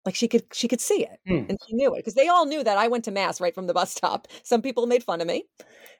[0.05, 1.49] Like she could she could see it mm.
[1.49, 3.69] and she knew it because they all knew that I went to mass right from
[3.69, 4.27] the bus stop.
[4.43, 5.45] Some people made fun of me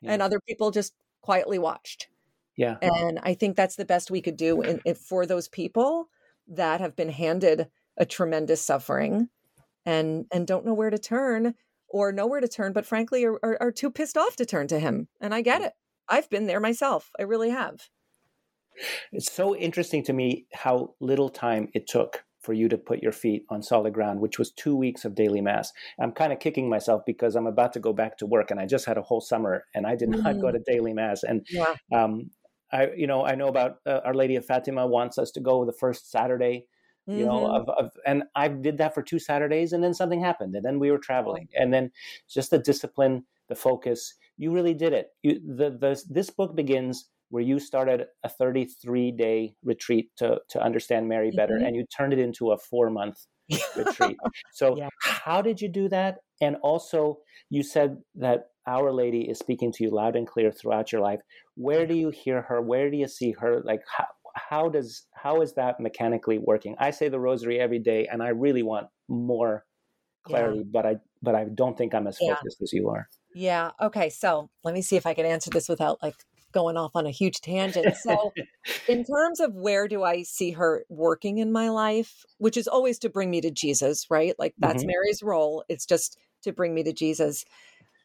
[0.01, 0.13] yeah.
[0.13, 2.09] and other people just quietly watched.
[2.57, 2.77] Yeah.
[2.83, 6.09] And I think that's the best we could do in, in, for those people
[6.49, 9.29] that have been handed a tremendous suffering
[9.85, 11.55] and and don't know where to turn
[11.89, 14.67] or know where to turn but frankly are, are, are too pissed off to turn
[14.67, 15.73] to him and i get it
[16.09, 17.89] i've been there myself i really have
[19.13, 23.13] it's so interesting to me how little time it took for you to put your
[23.13, 25.73] feet on solid ground, which was two weeks of daily mass.
[26.01, 28.67] I'm kind of kicking myself because I'm about to go back to work, and I
[28.67, 30.41] just had a whole summer, and I did not mm-hmm.
[30.41, 31.23] go to daily mass.
[31.23, 31.75] And yeah.
[31.93, 32.31] um,
[32.73, 35.65] I, you know, I know about uh, Our Lady of Fatima wants us to go
[35.65, 36.67] the first Saturday
[37.07, 37.25] you mm-hmm.
[37.25, 40.65] know of, of, and i did that for two saturdays and then something happened and
[40.65, 41.91] then we were traveling and then
[42.29, 45.09] just the discipline the focus you really did it.
[45.23, 50.63] You, the, the, this book begins where you started a 33 day retreat to, to
[50.63, 51.67] understand Mary better, mm-hmm.
[51.67, 53.27] and you turned it into a four month
[53.77, 54.17] retreat.
[54.53, 54.89] So, yeah.
[55.01, 56.19] how did you do that?
[56.41, 57.19] And also,
[57.51, 61.21] you said that Our Lady is speaking to you loud and clear throughout your life.
[61.55, 62.61] Where do you hear her?
[62.61, 63.63] Where do you see her?
[63.65, 66.77] Like, how, how does how is that mechanically working?
[66.79, 69.65] I say the Rosary every day, and I really want more
[70.25, 70.65] clarity, yeah.
[70.71, 73.09] but I but I don't think I'm as focused as you are.
[73.35, 73.71] Yeah.
[73.81, 74.11] Okay.
[74.11, 76.17] So let me see if I can answer this without like
[76.53, 77.97] going off on a huge tangent.
[77.97, 78.33] So,
[78.89, 82.99] in terms of where do I see her working in my life, which is always
[83.01, 84.35] to bring me to Jesus, right?
[84.39, 84.89] Like that's mm-hmm.
[84.89, 85.65] Mary's role.
[85.69, 87.45] It's just to bring me to Jesus.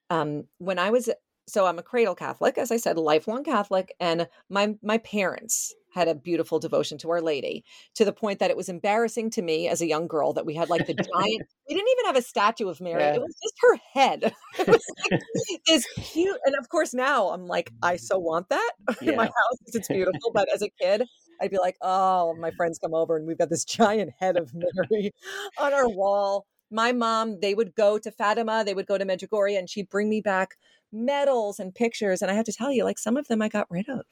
[0.10, 1.10] Um, when I was
[1.48, 6.08] so I'm a cradle Catholic, as I said, lifelong Catholic, and my my parents had
[6.08, 7.64] a beautiful devotion to Our Lady
[7.96, 10.54] to the point that it was embarrassing to me as a young girl that we
[10.54, 11.08] had like the giant.
[11.70, 13.16] we didn't even have a statue of Mary; yeah.
[13.16, 14.34] it was just her head.
[14.60, 15.22] It was like
[15.68, 18.00] this cute, and of course now I'm like, I mm.
[18.00, 19.10] so want that yeah.
[19.12, 20.32] in my house because it's beautiful.
[20.34, 21.04] But as a kid,
[21.42, 24.54] I'd be like, oh, my friends come over and we've got this giant head of
[24.54, 25.14] Mary
[25.58, 26.46] on our wall.
[26.70, 30.10] My mom, they would go to Fatima, they would go to Medjugorje, and she'd bring
[30.10, 30.58] me back
[30.92, 32.22] medals and pictures.
[32.22, 34.06] And I have to tell you, like some of them I got rid of.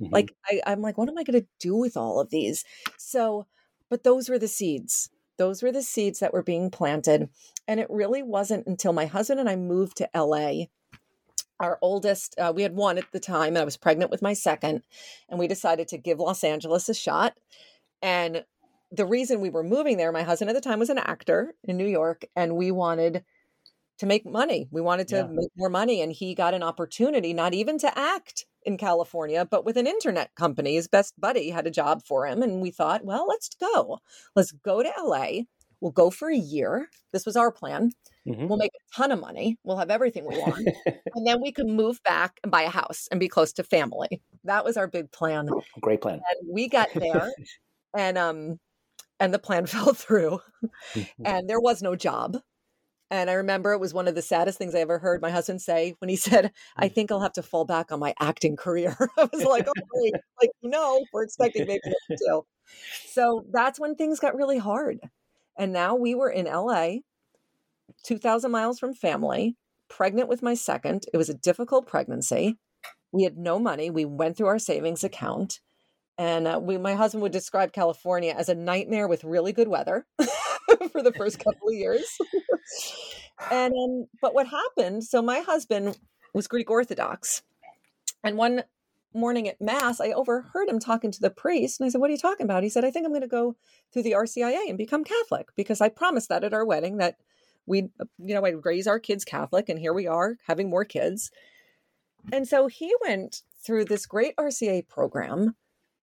[0.00, 0.12] Mm-hmm.
[0.12, 2.64] Like I, I'm like, what am I going to do with all of these?
[2.98, 3.46] So,
[3.88, 5.10] but those were the seeds.
[5.38, 7.28] Those were the seeds that were being planted.
[7.68, 10.66] And it really wasn't until my husband and I moved to LA.
[11.58, 14.34] Our oldest, uh, we had one at the time, and I was pregnant with my
[14.34, 14.82] second.
[15.28, 17.34] And we decided to give Los Angeles a shot.
[18.02, 18.44] And
[18.90, 21.76] the reason we were moving there, my husband at the time was an actor in
[21.76, 23.24] New York, and we wanted
[23.98, 24.68] to make money.
[24.70, 25.26] We wanted to yeah.
[25.30, 26.02] make more money.
[26.02, 30.34] And he got an opportunity, not even to act in California, but with an internet
[30.34, 30.74] company.
[30.74, 32.42] His best buddy had a job for him.
[32.42, 34.00] And we thought, well, let's go.
[34.34, 35.42] Let's go to LA.
[35.80, 36.88] We'll go for a year.
[37.12, 37.92] This was our plan.
[38.26, 38.48] Mm-hmm.
[38.48, 39.58] We'll make a ton of money.
[39.62, 40.66] We'll have everything we want.
[41.14, 44.20] and then we can move back and buy a house and be close to family.
[44.44, 45.48] That was our big plan.
[45.80, 46.14] Great plan.
[46.14, 47.30] And we got there
[47.96, 48.58] and um
[49.20, 50.40] and the plan fell through.
[50.94, 51.22] Mm-hmm.
[51.24, 52.38] and there was no job.
[53.10, 55.62] And I remember it was one of the saddest things I ever heard my husband
[55.62, 56.94] say when he said, I mm.
[56.94, 58.96] think I'll have to fall back on my acting career.
[59.18, 60.14] I was like, oh, wait.
[60.40, 61.80] like, no, we're expecting maybe
[62.18, 62.44] two.
[63.06, 64.98] So that's when things got really hard.
[65.56, 66.96] And now we were in LA,
[68.04, 69.56] 2,000 miles from family,
[69.88, 71.06] pregnant with my second.
[71.14, 72.58] It was a difficult pregnancy.
[73.12, 73.88] We had no money.
[73.88, 75.60] We went through our savings account.
[76.18, 80.06] And uh, we, my husband would describe California as a nightmare with really good weather
[80.92, 82.18] for the first couple of years.
[83.50, 85.04] and um, but what happened?
[85.04, 85.98] So my husband
[86.34, 87.42] was Greek Orthodox,
[88.22, 88.64] and one
[89.14, 92.12] morning at mass, I overheard him talking to the priest, and I said, "What are
[92.14, 93.56] you talking about?" He said, "I think I'm going to go
[93.92, 97.16] through the RCIA and become Catholic because I promised that at our wedding that
[97.66, 101.30] we, you know, I'd raise our kids Catholic, and here we are having more kids."
[102.32, 105.54] And so he went through this great RCIA program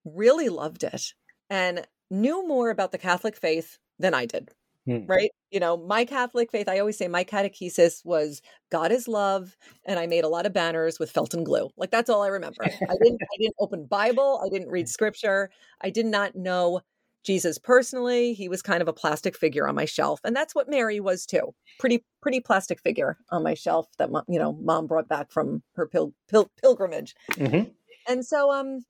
[0.06, 1.14] really loved it
[1.50, 4.50] and knew more about the Catholic faith than I did.
[4.86, 5.06] Hmm.
[5.06, 5.32] Right.
[5.50, 9.56] You know, my Catholic faith, I always say my catechesis was God is love.
[9.86, 11.70] And I made a lot of banners with felt and glue.
[11.78, 12.64] Like that's all I remember.
[12.66, 14.42] I didn't, I didn't open Bible.
[14.44, 15.50] I didn't read scripture.
[15.82, 16.82] I did not know
[17.24, 18.34] Jesus personally.
[18.34, 20.20] He was kind of a plastic figure on my shelf.
[20.26, 21.54] And that's what Mary was too.
[21.80, 25.88] Pretty, pretty plastic figure on my shelf that, you know, mom brought back from her
[25.88, 27.16] pil- pil- pilgrimage.
[27.32, 27.70] Mm-hmm.
[28.10, 28.82] And so, um,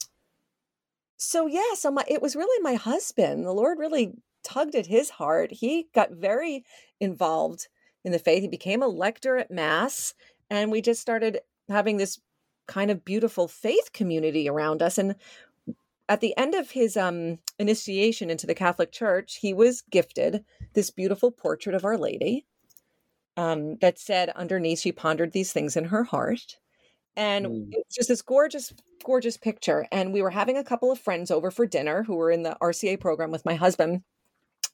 [1.18, 3.46] so yeah, so my it was really my husband.
[3.46, 5.52] The Lord really tugged at his heart.
[5.52, 6.64] He got very
[7.00, 7.68] involved
[8.04, 8.42] in the faith.
[8.42, 10.14] He became a lector at Mass,
[10.50, 12.20] and we just started having this
[12.68, 14.98] kind of beautiful faith community around us.
[14.98, 15.16] And
[16.10, 20.90] at the end of his um, initiation into the Catholic Church, he was gifted this
[20.90, 22.46] beautiful portrait of Our Lady
[23.38, 26.58] um, that said underneath, she pondered these things in her heart.
[27.16, 27.68] And mm.
[27.72, 29.88] it's just this gorgeous, gorgeous picture.
[29.92, 32.58] And we were having a couple of friends over for dinner who were in the
[32.62, 34.04] RCIA program with my husband.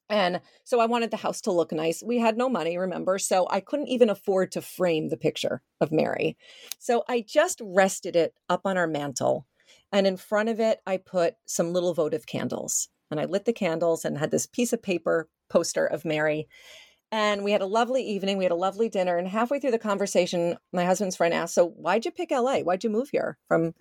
[0.10, 2.02] And so I wanted the house to look nice.
[2.02, 3.19] We had no money, remember?
[3.19, 6.36] So I couldn't even afford to frame the picture of Mary.
[6.80, 9.45] So I just rested it up on our mantle.
[9.91, 12.89] And in front of it, I put some little votive candles.
[13.12, 16.48] And I lit the candles and had this piece of paper poster of Mary.
[17.12, 18.38] And we had a lovely evening.
[18.38, 19.17] We had a lovely dinner.
[19.17, 22.62] And halfway through the conversation, my husband's friend asked, "So why'd you pick LA?
[22.62, 23.74] Why'd you move here from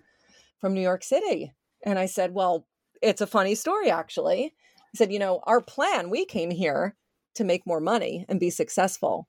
[0.59, 2.65] from New York City?" And I said, "Well,
[3.03, 4.55] it's a funny story, actually."
[4.93, 6.09] I said, "You know, our plan.
[6.09, 6.95] We came here
[7.35, 9.27] to make more money and be successful."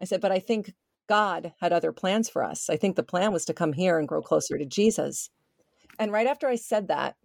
[0.00, 0.74] I said, "But I think
[1.06, 2.68] God had other plans for us.
[2.70, 5.30] I think the plan was to come here and grow closer to Jesus."
[5.98, 7.16] And right after I said that,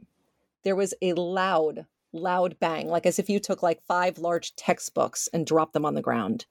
[0.63, 5.29] there was a loud loud bang, like as if you took like five large textbooks
[5.31, 6.45] and dropped them on the ground.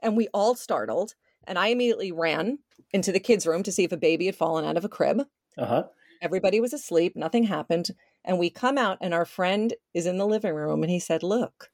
[0.00, 1.14] And we all startled.
[1.44, 2.58] And I immediately ran
[2.92, 5.22] into the kids' room to see if a baby had fallen out of a crib.
[5.56, 5.84] Uh-huh.
[6.20, 7.90] Everybody was asleep, nothing happened.
[8.24, 11.22] And we come out, and our friend is in the living room, and he said,
[11.22, 11.70] Look.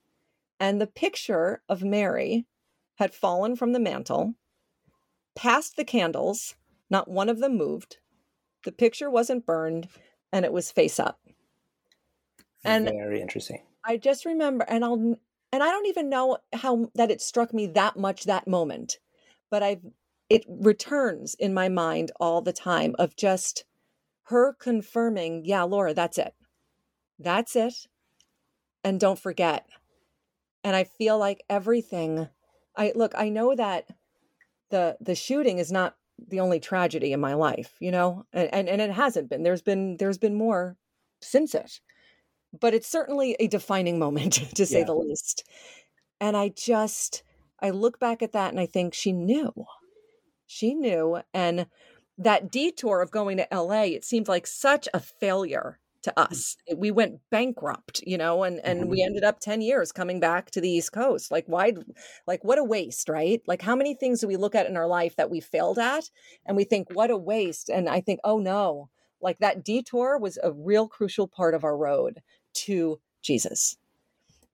[0.61, 2.46] And the picture of Mary
[2.96, 4.35] had fallen from the mantle,
[5.35, 6.54] past the candles,
[6.88, 7.98] not one of them moved.
[8.64, 9.88] The picture wasn't burned,
[10.33, 11.20] and it was face up.
[12.64, 13.62] And very interesting.
[13.85, 14.94] I just remember, and I'll,
[15.52, 18.98] and I don't even know how that it struck me that much that moment,
[19.50, 19.83] but I've,
[20.30, 23.64] it returns in my mind all the time of just
[24.25, 26.35] her confirming, yeah, Laura, that's it.
[27.19, 27.75] That's it.
[28.83, 29.67] And don't forget.
[30.63, 32.29] And I feel like everything
[32.77, 33.89] I look, I know that
[34.71, 35.97] the the shooting is not
[36.29, 39.43] the only tragedy in my life, you know, and, and, and it hasn't been.
[39.43, 40.77] There's been there's been more
[41.21, 41.81] since it,
[42.59, 44.87] but it's certainly a defining moment to say yeah.
[44.87, 45.45] the least.
[46.21, 47.23] And I just
[47.61, 49.53] I look back at that and I think she knew,
[50.47, 51.67] she knew, and
[52.18, 56.22] that detour of going to LA, it seemed like such a failure to mm.
[56.22, 56.57] us.
[56.77, 58.90] We went bankrupt, you know, and and mm-hmm.
[58.90, 61.31] we ended up 10 years coming back to the East Coast.
[61.31, 61.72] Like why
[62.27, 63.42] like what a waste, right?
[63.46, 66.11] Like how many things do we look at in our life that we failed at
[66.46, 70.38] and we think what a waste and I think oh no, like that detour was
[70.42, 72.22] a real crucial part of our road
[72.55, 73.77] to Jesus.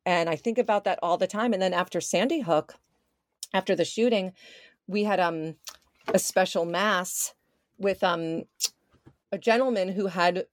[0.06, 2.76] And I think about that all the time and then after Sandy Hook,
[3.52, 4.32] after the shooting,
[4.86, 5.56] we had um
[6.14, 7.34] a special mass
[7.80, 8.44] with um
[9.32, 10.46] a gentleman who had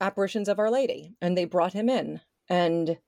[0.00, 2.20] apparitions of Our Lady, and they brought him in.
[2.48, 2.98] And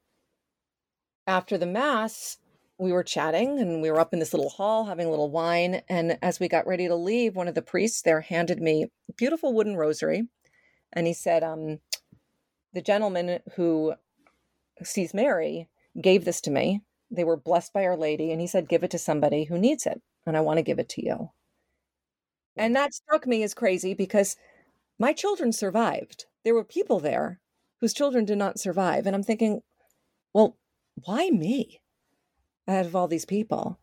[1.26, 2.38] after the mass,
[2.78, 5.82] we were chatting and we were up in this little hall having a little wine.
[5.88, 9.12] And as we got ready to leave, one of the priests there handed me a
[9.12, 10.28] beautiful wooden rosary.
[10.92, 11.80] And he said, um,
[12.72, 13.94] The gentleman who
[14.82, 15.68] sees Mary
[16.00, 16.82] gave this to me.
[17.10, 18.32] They were blessed by Our Lady.
[18.32, 20.00] And he said, Give it to somebody who needs it.
[20.26, 21.30] And I want to give it to you.
[22.60, 24.36] And that struck me as crazy because
[24.98, 27.40] my children survived there were people there
[27.80, 29.06] whose children did not survive.
[29.06, 29.62] And I'm thinking,
[30.34, 30.58] well,
[31.04, 31.80] why me
[32.68, 33.80] out of all these people?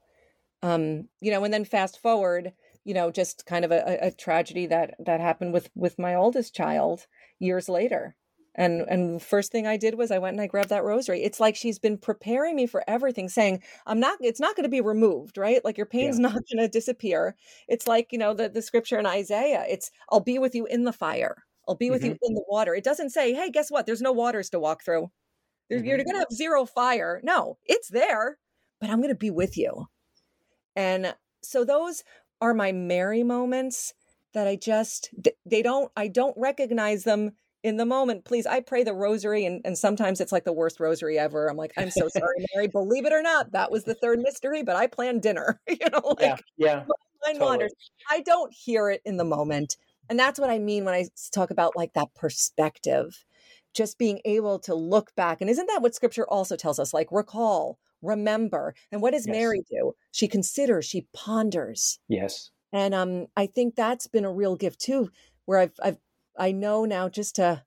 [0.64, 2.54] Um, you know, and then fast forward,
[2.86, 6.56] you know, just kind of a, a tragedy that that happened with with my oldest
[6.56, 7.08] child
[7.40, 8.16] years later.
[8.58, 11.24] And and first thing I did was I went and I grabbed that rosary.
[11.24, 14.70] It's like she's been preparing me for everything, saying, I'm not it's not going to
[14.70, 15.64] be removed, right?
[15.64, 16.24] Like your pain's yeah.
[16.24, 17.36] not going to disappear.
[17.68, 20.86] It's like, you know, the, the scripture in Isaiah, it's I'll be with you in
[20.86, 22.12] the fire I'll be with mm-hmm.
[22.12, 22.74] you in the water.
[22.74, 23.86] It doesn't say, hey, guess what?
[23.86, 25.12] There's no waters to walk through.
[25.72, 25.86] Mm-hmm.
[25.86, 27.20] You're going to have zero fire.
[27.24, 28.38] No, it's there,
[28.80, 29.88] but I'm going to be with you.
[30.76, 32.04] And so those
[32.40, 33.94] are my Mary moments
[34.34, 35.10] that I just,
[35.46, 37.32] they don't, I don't recognize them
[37.64, 38.26] in the moment.
[38.26, 41.48] Please, I pray the rosary, and, and sometimes it's like the worst rosary ever.
[41.48, 42.68] I'm like, I'm so sorry, Mary.
[42.68, 45.60] Believe it or not, that was the third mystery, but I planned dinner.
[45.68, 46.84] you know, like, yeah, yeah.
[47.26, 47.46] Totally.
[47.46, 47.74] wanders.
[48.10, 49.76] I don't hear it in the moment.
[50.10, 53.26] And that's what I mean when I talk about like that perspective,
[53.74, 55.42] just being able to look back.
[55.42, 56.94] And isn't that what scripture also tells us?
[56.94, 58.74] Like, recall, remember.
[58.92, 59.34] And what does yes.
[59.34, 59.94] Mary do?
[60.12, 62.00] She considers, she ponders.
[62.08, 62.52] Yes.
[62.72, 65.10] And um, I think that's been a real gift too,
[65.46, 65.98] where I've, I've,
[66.38, 67.64] I know now just to,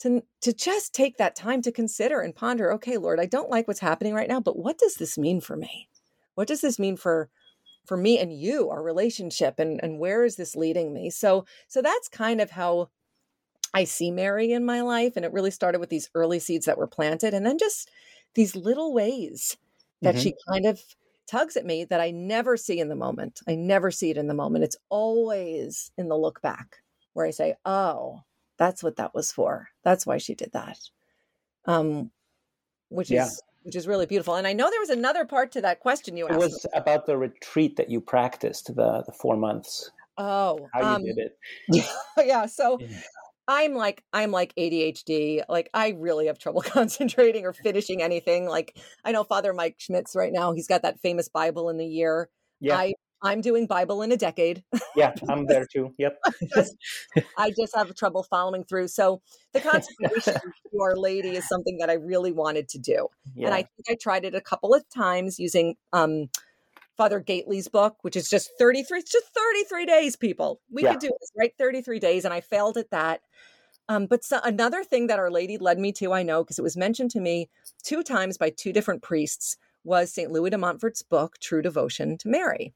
[0.00, 3.68] to, to just take that time to consider and ponder, okay, Lord, I don't like
[3.68, 5.88] what's happening right now, but what does this mean for me?
[6.34, 7.30] What does this mean for
[7.86, 11.82] for me and you our relationship and and where is this leading me so so
[11.82, 12.88] that's kind of how
[13.72, 16.78] i see mary in my life and it really started with these early seeds that
[16.78, 17.90] were planted and then just
[18.34, 19.56] these little ways
[20.02, 20.22] that mm-hmm.
[20.22, 20.80] she kind of
[21.26, 24.28] tugs at me that i never see in the moment i never see it in
[24.28, 26.78] the moment it's always in the look back
[27.14, 28.20] where i say oh
[28.58, 30.78] that's what that was for that's why she did that
[31.66, 32.10] um
[32.90, 33.26] which yeah.
[33.26, 34.34] is which is really beautiful.
[34.34, 36.34] And I know there was another part to that question you asked.
[36.34, 39.90] It was about the retreat that you practiced, the the four months.
[40.16, 41.30] Oh, how um, you did
[41.72, 41.86] it?
[42.26, 42.46] yeah.
[42.46, 42.78] So
[43.48, 45.42] I'm like I'm like ADHD.
[45.48, 48.46] Like I really have trouble concentrating or finishing anything.
[48.46, 50.52] Like I know Father Mike Schmitz right now.
[50.52, 52.28] He's got that famous Bible in the year.
[52.60, 52.76] Yeah.
[52.76, 54.62] I I'm doing Bible in a decade.
[54.94, 55.94] Yeah, I'm there too.
[55.98, 56.18] Yep.
[56.54, 56.76] just,
[57.38, 58.88] I just have trouble following through.
[58.88, 59.22] So
[59.52, 60.34] the consecration
[60.72, 63.46] to Our Lady is something that I really wanted to do, yeah.
[63.46, 66.28] and I think I tried it a couple of times using um,
[66.96, 69.00] Father Gaitley's book, which is just 33.
[69.00, 70.60] It's just 33 days, people.
[70.70, 70.92] We yeah.
[70.92, 71.52] could do this, right?
[71.58, 73.20] 33 days, and I failed at that.
[73.88, 76.62] Um, but so, another thing that Our Lady led me to, I know, because it
[76.62, 77.50] was mentioned to me
[77.82, 80.30] two times by two different priests, was St.
[80.30, 82.72] Louis de Montfort's book, True Devotion to Mary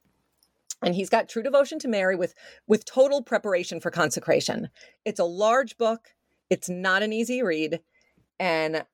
[0.83, 2.35] and he's got true devotion to mary with
[2.67, 4.69] with total preparation for consecration
[5.05, 6.15] it's a large book
[6.51, 7.81] it's not an easy read
[8.39, 8.85] and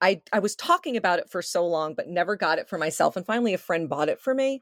[0.00, 3.16] i i was talking about it for so long but never got it for myself
[3.16, 4.60] and finally a friend bought it for me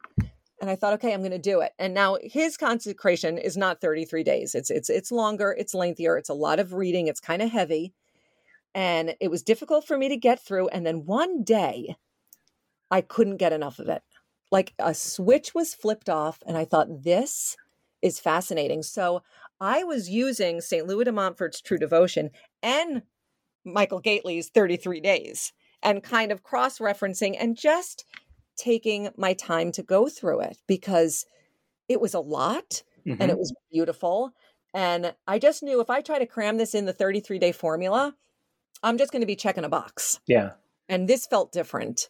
[0.62, 1.72] and I thought, okay, I'm going to do it.
[1.76, 4.54] And now his consecration is not 33 days.
[4.54, 7.92] It's it's it's longer, it's lengthier, it's a lot of reading, it's kind of heavy.
[8.72, 10.68] And it was difficult for me to get through.
[10.68, 11.96] And then one day,
[12.92, 14.02] I couldn't get enough of it.
[14.52, 17.56] Like a switch was flipped off, and I thought, this
[18.02, 18.84] is fascinating.
[18.84, 19.22] So
[19.60, 20.86] I was using St.
[20.86, 22.30] Louis de Montfort's True Devotion
[22.62, 23.02] and
[23.64, 28.04] Michael Gaitley's 33 Days and kind of cross referencing and just
[28.56, 31.26] taking my time to go through it because
[31.88, 33.12] it was a lot mm-hmm.
[33.12, 33.38] and it mm-hmm.
[33.38, 34.32] was beautiful.
[34.74, 38.14] And I just knew if I try to cram this in the 33 day formula,
[38.82, 40.20] I'm just going to be checking a box.
[40.26, 40.52] Yeah.
[40.88, 42.08] And this felt different.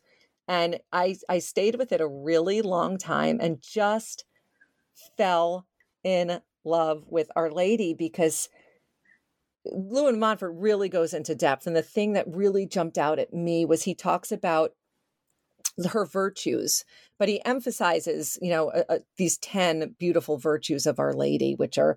[0.53, 4.27] And I I stayed with it a really long time and just
[5.17, 5.67] fell
[6.05, 8.51] in love with Our Lady because
[9.65, 11.67] Louis Montfort really goes into depth.
[11.67, 14.73] And the thing that really jumped out at me was he talks about
[15.89, 16.85] her virtues,
[17.19, 21.97] but he emphasizes, you know, uh, these 10 beautiful virtues of Our Lady, which are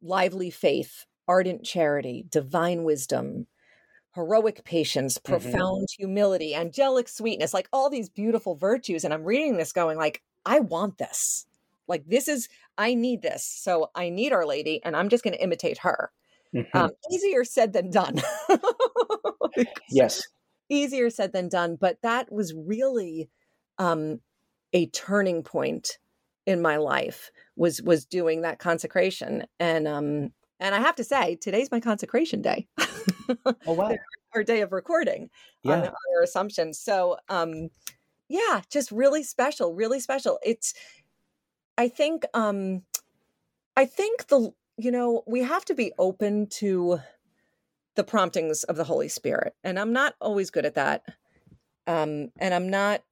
[0.00, 3.48] lively faith, ardent charity, divine wisdom,
[4.18, 5.32] heroic patience, mm-hmm.
[5.32, 6.02] profound mm-hmm.
[6.02, 9.04] humility, angelic sweetness, like all these beautiful virtues.
[9.04, 11.46] And I'm reading this going like, I want this.
[11.86, 13.44] Like this is, I need this.
[13.44, 16.12] So I need Our Lady, and I'm just going to imitate her.
[16.54, 16.76] Mm-hmm.
[16.76, 18.16] Um, easier said than done.
[19.90, 20.22] yes
[20.68, 23.30] easier said than done, but that was really
[23.78, 24.20] um,
[24.72, 25.98] a turning point
[26.46, 30.30] in my life was was doing that consecration and um
[30.60, 32.66] and I have to say today's my consecration day.
[33.66, 33.96] oh wow.
[34.34, 35.30] Our day of recording
[35.62, 35.72] yeah.
[35.72, 36.78] on, on our assumptions.
[36.78, 37.70] So um
[38.28, 40.38] yeah, just really special, really special.
[40.44, 40.74] It's
[41.78, 42.82] I think um
[43.76, 47.00] I think the you know, we have to be open to
[47.96, 49.54] the promptings of the Holy Spirit.
[49.64, 51.02] And I'm not always good at that.
[51.88, 53.02] Um, and I'm not,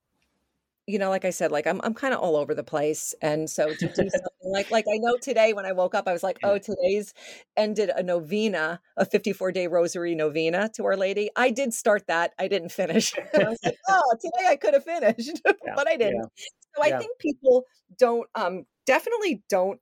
[0.87, 3.13] you know, like I said, like I'm I'm kind of all over the place.
[3.21, 6.13] And so to do something like like I know today when I woke up, I
[6.13, 7.13] was like, oh, today's
[7.57, 11.29] ended a novena, a 54 day rosary novena to Our Lady.
[11.35, 12.33] I did start that.
[12.39, 13.13] I didn't finish.
[13.35, 16.31] I was like, oh, today I could have finished, yeah, but I didn't.
[16.37, 16.45] Yeah.
[16.77, 16.99] So I yeah.
[16.99, 17.65] think people
[17.99, 19.81] don't um definitely don't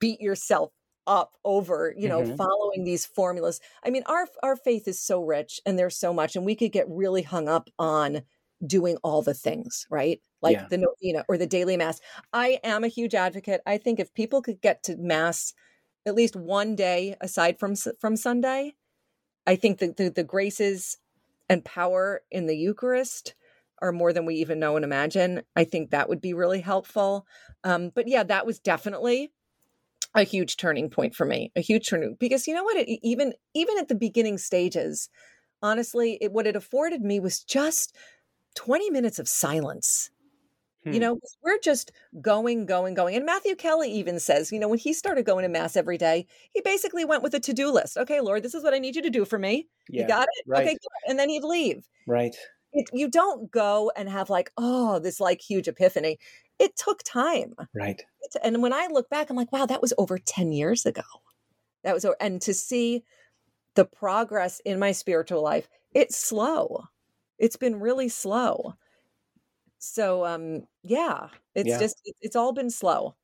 [0.00, 0.72] beat yourself
[1.06, 2.36] up over you know mm-hmm.
[2.36, 6.36] following these formulas i mean our our faith is so rich and there's so much
[6.36, 8.22] and we could get really hung up on
[8.64, 10.66] doing all the things right like yeah.
[10.68, 12.00] the novena or the daily mass.
[12.32, 13.62] I am a huge advocate.
[13.66, 15.54] I think if people could get to mass
[16.04, 18.74] at least one day aside from from sunday
[19.46, 20.98] i think the, the, the graces
[21.48, 23.34] and power in the eucharist
[23.82, 25.42] are more than we even know and imagine.
[25.56, 27.26] I think that would be really helpful.
[27.64, 29.32] Um, but yeah that was definitely
[30.14, 32.76] a huge turning point for me a huge turning because you know what?
[32.76, 35.08] It, even even at the beginning stages
[35.62, 37.96] honestly it, what it afforded me was just
[38.54, 40.10] 20 minutes of silence
[40.84, 40.92] hmm.
[40.92, 44.78] you know we're just going going going and matthew kelly even says you know when
[44.78, 48.20] he started going to mass every day he basically went with a to-do list okay
[48.20, 50.44] lord this is what i need you to do for me yeah, you got it
[50.46, 50.62] right.
[50.62, 51.10] okay good.
[51.10, 52.36] and then he'd leave right
[52.74, 56.18] it, you don't go and have like oh this like huge epiphany
[56.62, 57.54] it took time.
[57.74, 58.00] Right.
[58.42, 61.02] And when I look back, I'm like, wow, that was over 10 years ago.
[61.82, 63.02] That was, and to see
[63.74, 66.84] the progress in my spiritual life, it's slow.
[67.36, 68.74] It's been really slow.
[69.84, 71.80] So, um, yeah, it's yeah.
[71.80, 73.16] just, it's all been slow.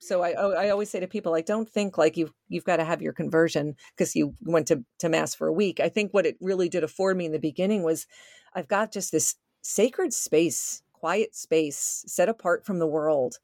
[0.00, 2.84] So I, I always say to people, like, don't think like you've, you've got to
[2.84, 5.80] have your conversion because you went to, to mass for a week.
[5.80, 8.06] I think what it really did afford me in the beginning was
[8.54, 13.38] I've got just this sacred space quiet space set apart from the world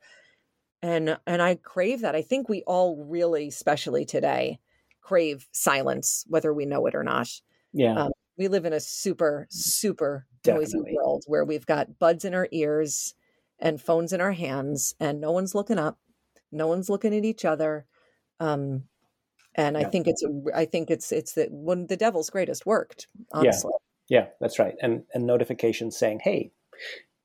[0.83, 4.59] and and i crave that i think we all really especially today
[5.01, 7.29] crave silence whether we know it or not
[7.73, 10.79] yeah um, we live in a super super Definitely.
[10.79, 13.15] noisy world where we've got buds in our ears
[13.59, 15.99] and phones in our hands and no one's looking up
[16.53, 17.87] no one's looking at each other
[18.41, 18.85] um
[19.55, 19.87] and yeah.
[19.87, 20.23] i think it's
[20.55, 23.73] i think it's it's that when the devil's greatest worked honestly
[24.09, 24.21] yeah.
[24.21, 26.53] yeah that's right and and notifications saying hey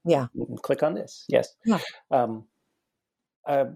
[0.06, 0.28] yeah.
[0.62, 1.26] Click on this.
[1.28, 1.56] Yes.
[1.66, 1.80] Yeah.
[2.12, 2.46] Um,
[3.46, 3.68] a,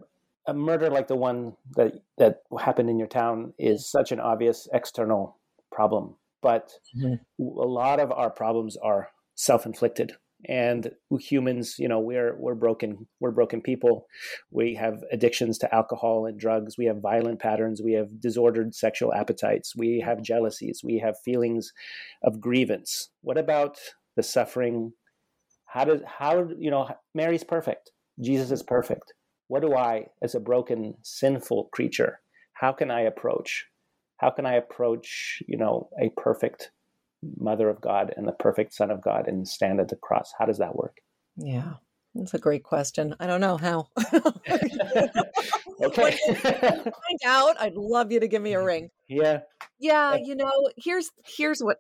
[0.48, 4.68] a murder like the one that that happened in your town is such an obvious
[4.74, 5.38] external
[5.72, 7.16] problem, but mm-hmm.
[7.44, 10.14] a lot of our problems are self-inflicted.
[10.46, 14.08] And humans you know we're we're broken we're broken people.
[14.52, 16.78] We have addictions to alcohol and drugs.
[16.78, 17.82] We have violent patterns.
[17.82, 19.74] We have disordered sexual appetites.
[19.74, 20.82] We have jealousies.
[20.84, 21.72] We have feelings
[22.24, 23.10] of grievance.
[23.22, 23.78] What about
[24.18, 24.92] the suffering?
[25.66, 27.92] How does how you know Mary's perfect.
[28.20, 29.14] Jesus is perfect.
[29.48, 32.22] What do I, as a broken, sinful creature,
[32.54, 33.66] how can I approach?
[34.18, 36.72] How can I approach, you know, a perfect
[37.38, 40.32] mother of God and the perfect son of God and stand at the cross?
[40.38, 40.98] How does that work?
[41.38, 41.74] Yeah.
[42.16, 43.16] That's a great question.
[43.20, 43.88] I don't know how.
[45.82, 46.18] okay.
[46.28, 47.56] find out.
[47.60, 48.90] I'd love you to give me a ring.
[49.08, 49.40] Yeah.
[49.80, 51.78] Yeah, you know, here's here's what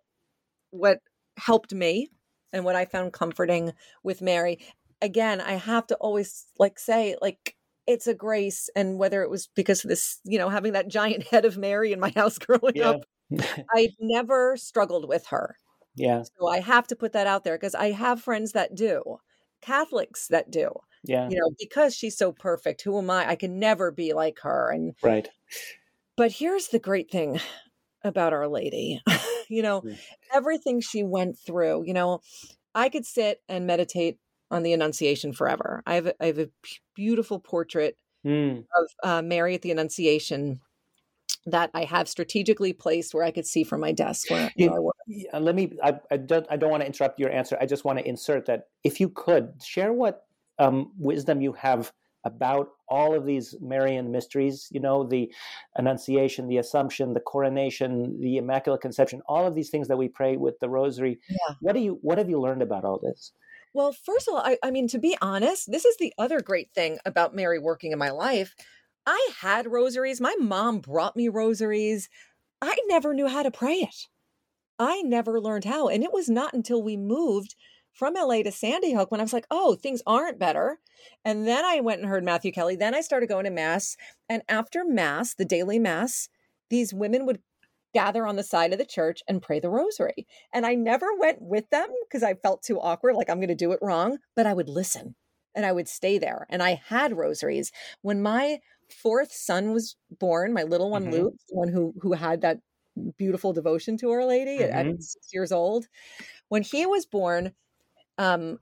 [0.71, 0.97] what
[1.37, 2.09] helped me
[2.51, 3.73] and what I found comforting
[4.03, 4.59] with Mary.
[5.01, 9.49] Again, I have to always like say like it's a grace and whether it was
[9.55, 12.75] because of this, you know, having that giant head of Mary in my house growing
[12.75, 12.91] Yeah.
[12.91, 13.01] up,
[13.75, 15.57] I never struggled with her.
[15.95, 16.23] Yeah.
[16.39, 19.17] So I have to put that out there because I have friends that do,
[19.61, 20.71] Catholics that do.
[21.03, 21.29] Yeah.
[21.29, 23.29] You know, because she's so perfect, who am I?
[23.29, 24.71] I can never be like her.
[24.71, 25.29] And Right.
[26.15, 27.39] but here's the great thing
[28.03, 29.01] about Our Lady.
[29.49, 29.97] you know, Mm.
[30.33, 32.21] everything she went through, you know,
[32.75, 34.19] I could sit and meditate
[34.51, 35.83] on the Annunciation forever.
[35.87, 36.49] I have a, I have a
[36.95, 38.65] beautiful portrait Mm.
[38.77, 40.61] of uh, Mary at the Annunciation
[41.45, 44.77] that I have strategically placed where I could see from my desk where, You- where
[44.77, 44.95] I work.
[45.07, 45.73] Yeah, let me.
[45.83, 46.45] I, I don't.
[46.49, 47.57] I don't want to interrupt your answer.
[47.59, 50.25] I just want to insert that if you could share what
[50.59, 51.91] um, wisdom you have
[52.25, 54.69] about all of these Marian mysteries.
[54.71, 55.29] You know, the
[55.75, 59.21] Annunciation, the Assumption, the Coronation, the Immaculate Conception.
[59.27, 61.19] All of these things that we pray with the Rosary.
[61.29, 61.55] Yeah.
[61.59, 61.99] What do you?
[62.01, 63.33] What have you learned about all this?
[63.73, 66.71] Well, first of all, I, I mean, to be honest, this is the other great
[66.73, 68.55] thing about Mary working in my life.
[69.05, 70.21] I had rosaries.
[70.21, 72.09] My mom brought me rosaries.
[72.61, 74.07] I never knew how to pray it.
[74.79, 75.87] I never learned how.
[75.87, 77.55] And it was not until we moved
[77.91, 80.79] from LA to Sandy Hook when I was like, oh, things aren't better.
[81.23, 82.75] And then I went and heard Matthew Kelly.
[82.75, 83.95] Then I started going to Mass.
[84.27, 86.29] And after Mass, the daily Mass,
[86.69, 87.39] these women would
[87.93, 90.25] gather on the side of the church and pray the rosary.
[90.51, 93.55] And I never went with them because I felt too awkward, like I'm going to
[93.55, 95.15] do it wrong, but I would listen
[95.55, 96.47] and I would stay there.
[96.49, 97.71] And I had rosaries.
[98.01, 98.59] When my
[98.93, 101.11] fourth son was born, my little one Mhm.
[101.11, 102.59] Luke, the one who who had that
[103.17, 105.01] beautiful devotion to Our Lady at- at Mhm.
[105.01, 105.87] six years old,
[106.49, 107.53] when he was born,
[108.17, 108.59] um,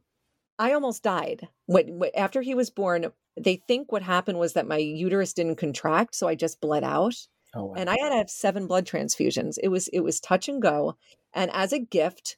[0.60, 1.50] I almost died.
[1.66, 5.56] When, when after he was born, they think what happened was that my uterus didn't
[5.58, 7.16] contract, so I just bled out
[7.54, 7.74] Oh, wow.
[7.76, 9.58] and I had to have seven blood transfusions.
[9.64, 10.98] It was it was touch and go.
[11.34, 12.38] And as a gift,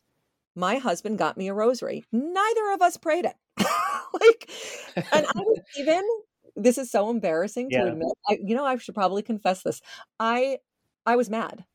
[0.55, 2.05] my husband got me a rosary.
[2.11, 3.35] Neither of us prayed it.
[4.21, 4.49] like,
[5.13, 6.03] and I was even.
[6.55, 7.87] This is so embarrassing to Yeah.
[7.87, 8.07] admit.
[8.29, 9.81] I, you know, I should probably confess this.
[10.19, 10.59] I
[11.05, 11.65] I was mad.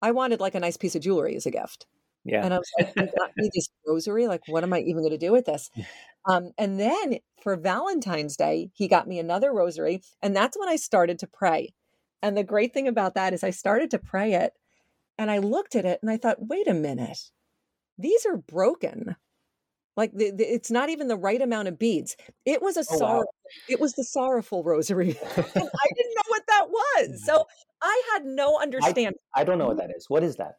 [0.00, 1.86] I wanted like a nice piece of jewelry as a gift.
[2.24, 2.44] yeah.
[2.44, 4.26] And I was like, you got me this rosary.
[4.28, 5.70] Like, what am I even going to do with this?
[6.24, 10.02] Um, and then for Valentine's Day, he got me another rosary.
[10.22, 11.74] And that's when I started to pray.
[12.22, 14.52] And the great thing about that is I started to pray it
[15.18, 17.18] and I looked at it and I thought, wait a minute,
[17.98, 19.16] these are broken.
[19.96, 22.16] Like the, the- it's not even the right amount of beads.
[22.44, 22.98] It was a Oh, wow.
[22.98, 23.24] sorrow.
[23.68, 25.18] It was the sorrowful rosary.
[25.36, 27.08] I didn't know what that was.
[27.08, 27.18] Mm.
[27.18, 27.46] So
[27.82, 29.12] I had no understanding.
[29.34, 29.80] I don't know what mm.
[29.80, 30.08] that is.
[30.08, 30.56] What is that?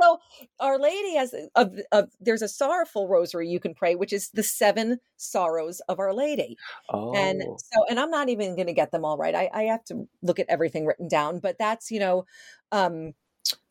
[0.00, 0.18] So
[0.60, 4.30] Our Lady has uh, of, of there's a sorrowful rosary you can pray, which is
[4.30, 6.56] the seven sorrows of Our Lady.
[6.90, 9.34] Oh, And so, and I'm not even going to get them all right.
[9.34, 12.26] I, I have to look at everything written down, but that's you know,
[12.72, 13.14] um,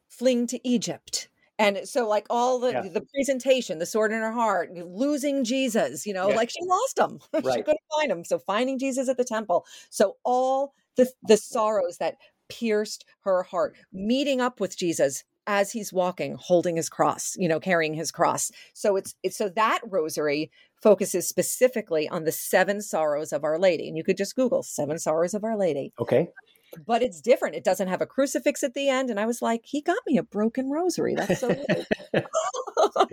[0.10, 1.30] fleeing to Egypt.
[1.64, 2.82] And so, like all the Yeah.
[2.89, 6.36] the presentation, the sword in her heart, losing Jesus, you know, Yeah.
[6.36, 7.20] like she lost him,
[7.55, 8.24] she couldn't find him.
[8.26, 9.66] So finding Jesus at the temple.
[9.89, 12.18] So all the the sorrows that
[12.49, 17.59] pierced her heart, meeting up with Jesus as he's walking, holding his cross, you know,
[17.59, 18.51] carrying his cross.
[18.74, 20.51] So it's it's so that rosary
[20.82, 24.99] focuses specifically on the seven sorrows of Our Lady, and you could just Google seven
[24.99, 25.93] sorrows of Our Lady.
[25.99, 26.30] okay.
[26.86, 27.56] But it's different.
[27.56, 30.18] It doesn't have a crucifix at the end, and I was like, he got me
[30.18, 31.16] a broken rosary.
[31.16, 31.50] That's so.
[31.50, 31.88] weird.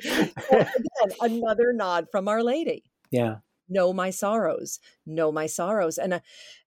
[0.51, 3.37] Again, another nod from Our Lady Yeah.
[3.69, 6.21] know my sorrows know my sorrows and I,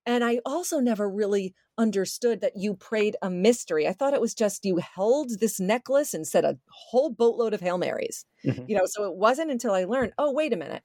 [0.06, 4.34] and i also never really understood that you prayed a mystery i thought it was
[4.34, 8.70] just you held this necklace and said a whole boatload of hail marys Mhm.
[8.70, 10.84] you know so it wasn't until i learned oh wait a minute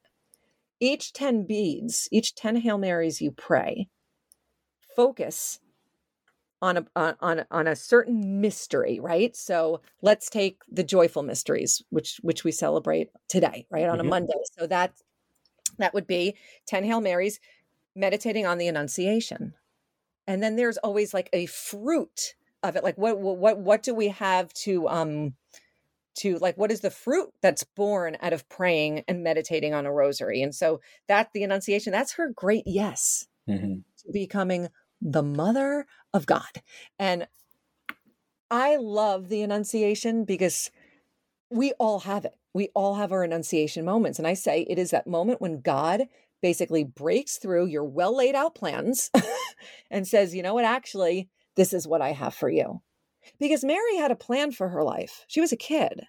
[0.80, 3.88] each 10 beads each 10 hail marys you pray
[4.96, 5.60] focus
[6.62, 11.82] on a on on, on a certain mystery right so let's take the joyful mysteries
[11.90, 14.00] which which we celebrate today right on Mhm.
[14.00, 14.94] a monday so that
[15.78, 16.36] that would be
[16.66, 17.40] 10 hail marys
[17.96, 19.54] meditating on the annunciation
[20.26, 24.08] and then there's always like a fruit of it like what what what do we
[24.08, 25.34] have to um
[26.16, 29.92] to like what is the fruit that's born out of praying and meditating on a
[29.92, 33.82] rosary and so that the annunciation that's her great yes Mhm.
[33.98, 34.68] to becoming
[35.00, 36.62] the mother of God.
[36.98, 37.26] And
[38.50, 40.70] I love the Annunciation because
[41.50, 42.34] we all have it.
[42.54, 44.18] We all have our Annunciation moments.
[44.18, 46.04] And I say it is that moment when God
[46.40, 49.10] basically breaks through your well laid out plans
[49.90, 52.80] and says, you know what, actually, this is what I have for you.
[53.38, 55.24] Because Mary had a plan for her life.
[55.28, 56.04] She was a kid.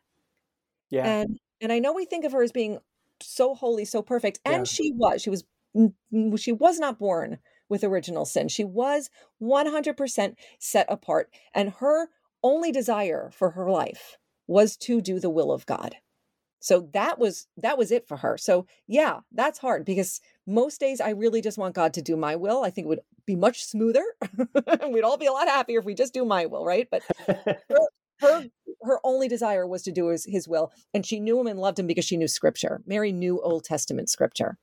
[0.89, 1.05] Yeah.
[1.05, 2.79] And and I know we think of her as being
[3.21, 4.39] so holy, so perfect.
[4.45, 4.63] And Yeah.
[4.63, 5.21] she was.
[5.21, 5.43] She was
[5.75, 7.39] n- n- she was not born
[7.69, 8.47] with original sin.
[8.47, 9.09] She was
[9.41, 12.07] 100% set apart and her
[12.43, 14.17] only desire for her life
[14.47, 15.95] was to do the will of God.
[16.61, 18.37] So that was that was it for her.
[18.37, 22.35] So yeah, that's hard because most days I really just want God to do my
[22.35, 22.63] will.
[22.63, 24.03] I think it would be much smoother.
[24.91, 26.87] We'd all be a lot happier if we just do my will, right?
[26.91, 27.03] But
[28.19, 28.45] her
[28.81, 31.79] her only desire was to do his, his will and she knew him and loved
[31.79, 34.57] him because she knew scripture mary knew old testament scripture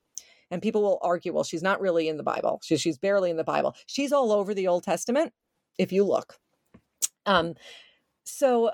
[0.51, 3.37] and people will argue well she's not really in the bible she, she's barely in
[3.37, 5.33] the bible she's all over the old testament
[5.79, 6.39] if you look
[7.27, 7.55] um
[8.25, 8.71] so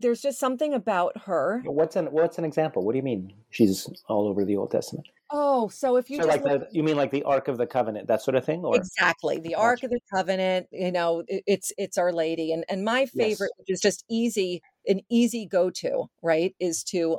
[0.00, 2.84] there's just something about her what's an what's an example?
[2.84, 3.32] What do you mean?
[3.50, 5.08] She's all over the Old Testament.
[5.32, 7.58] oh so if you so just like look the, you mean like the Ark of
[7.58, 11.24] the Covenant, that sort of thing, or exactly the ark of the covenant you know
[11.26, 15.46] it- it's it's our lady and and my favorite which is just easy an easy
[15.46, 17.18] go-to right is to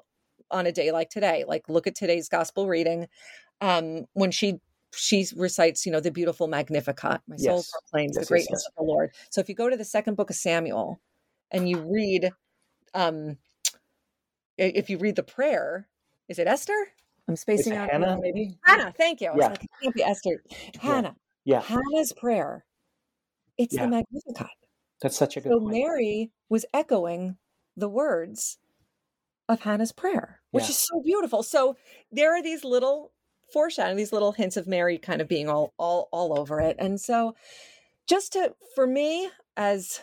[0.50, 3.08] on a day like today like look at today's gospel reading
[3.62, 4.60] um when she
[4.93, 7.72] she recites you know the beautiful magnificat my soul Yes.
[7.72, 8.68] proclaims Yes, the greatness yes.
[8.68, 10.99] of the lord so if you go to the second book of samuel
[11.51, 12.32] and you read
[12.93, 13.38] um
[14.57, 15.88] if you read the prayer
[16.28, 16.74] is it esther
[17.28, 18.57] i'm spacing it out Hannah, maybe?
[18.66, 19.49] hannah thank you Yeah.
[19.49, 20.43] like, it can't be esther
[20.82, 22.66] hannah Yeah, Hannah's prayer.
[23.57, 23.84] It's Yeah.
[23.86, 24.47] the Magnificat.
[25.01, 25.72] that's such a good So point.
[25.72, 27.38] Mary was echoing
[27.76, 28.57] the words
[29.47, 30.70] of Hannah's prayer, which Yeah.
[30.72, 31.41] is so beautiful.
[31.43, 31.76] So
[32.12, 33.14] there are these little
[33.54, 36.76] foreshadowing, these little hints of Mary kind of being all all all over it.
[36.80, 37.36] And so
[38.08, 40.02] just to for me as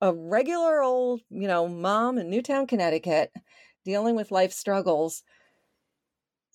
[0.00, 3.32] a regular old, you know, mom in Newtown, Connecticut,
[3.84, 5.22] dealing with life struggles,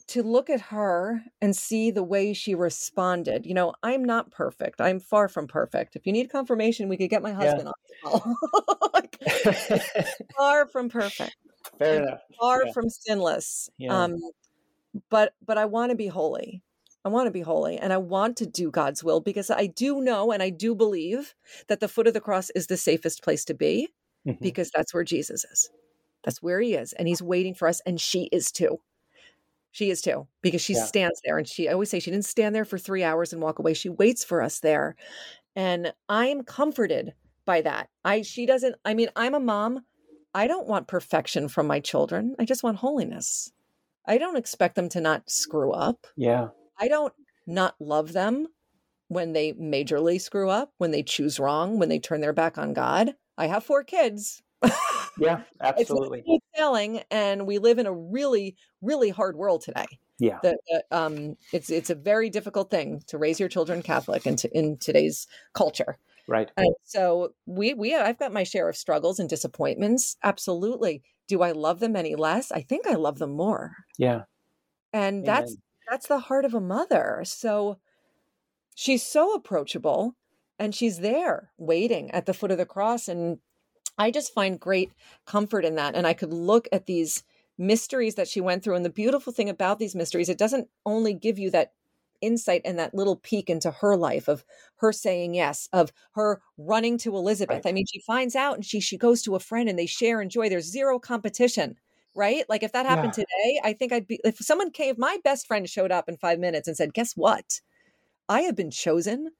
[0.08, 3.46] to look at her and see the way she responded.
[3.46, 4.82] You know, I'm not perfect.
[4.82, 5.96] I'm far from perfect.
[5.96, 8.38] If you need confirmation, we could get my husband on as well.
[8.94, 9.18] like,
[10.38, 11.36] far from perfect,
[11.80, 12.20] Fair I'm enough.
[12.39, 12.72] far Yeah.
[12.74, 13.70] from sinless.
[13.78, 13.94] Yeah.
[13.94, 14.16] Um,
[15.10, 16.64] but but I want to be holy.
[17.06, 20.00] I want to be holy and I want to do God's will because I do
[20.02, 21.36] know and I do believe
[21.68, 23.89] that the foot of the cross is the safest place to be
[24.26, 24.39] Mhm.
[24.41, 25.70] because that's where Jesus is.
[26.24, 26.94] That's where he is.
[26.94, 27.82] And he's waiting for us.
[27.86, 28.80] And she is too.
[29.72, 30.86] She is too, because she Yeah.
[30.86, 31.38] stands there.
[31.38, 33.74] And she, I always say, she didn't stand there for three hours and walk away.
[33.74, 34.96] She waits for us there.
[35.56, 37.16] And I'm comforted
[37.46, 37.89] by that.
[38.06, 39.86] I, she doesn't, I mean, I'm a mom.
[40.34, 42.36] I don't want perfection from my children.
[42.39, 43.52] I just want holiness.
[44.06, 46.08] I don't expect them to not screw up.
[46.16, 46.49] yeah,
[46.80, 47.14] I don't
[47.47, 48.47] not love them
[49.08, 52.74] when they majorly screw up, when they choose wrong, when they turn their back on
[52.74, 53.16] God.
[53.38, 54.41] I have four kids.
[55.18, 56.24] yeah, it's absolutely.
[56.26, 59.86] smooth sailing, and we live in a really, really hard world today.
[60.20, 64.26] Yeah, That that, um, it's it's a very difficult thing to raise your children Catholic
[64.26, 65.97] in, in today's culture.
[66.28, 66.52] Right.
[66.58, 70.18] And so we we I've got my share of struggles and disappointments.
[70.24, 71.04] Absolutely.
[71.28, 72.52] Do I love them any less?
[72.52, 74.24] I think I love them more Yeah,
[74.92, 75.56] and that's
[75.90, 77.78] that's the heart of a mother so
[78.76, 80.16] she's so approachable
[80.60, 83.40] and she's there waiting at the foot of the cross and
[83.98, 84.94] i just find great
[85.26, 87.24] comfort in that and i could look at these
[87.58, 91.14] mysteries that she went through and the beautiful thing about these mysteries it doesn't only
[91.14, 91.74] give you that
[92.24, 94.44] insight and that little peek into her life of
[94.78, 97.66] her saying yes of her running to elizabeth.
[97.66, 97.68] Right.
[97.68, 100.22] i mean she finds out and she she goes to a friend and they share
[100.22, 100.50] and joy.
[100.50, 101.76] There's zero competition
[102.16, 102.46] right?
[102.48, 105.48] Like if that happened today i think i'd be if someone came if my best
[105.48, 107.62] friend showed up in five minutes and said guess what?
[108.30, 109.32] I have been chosen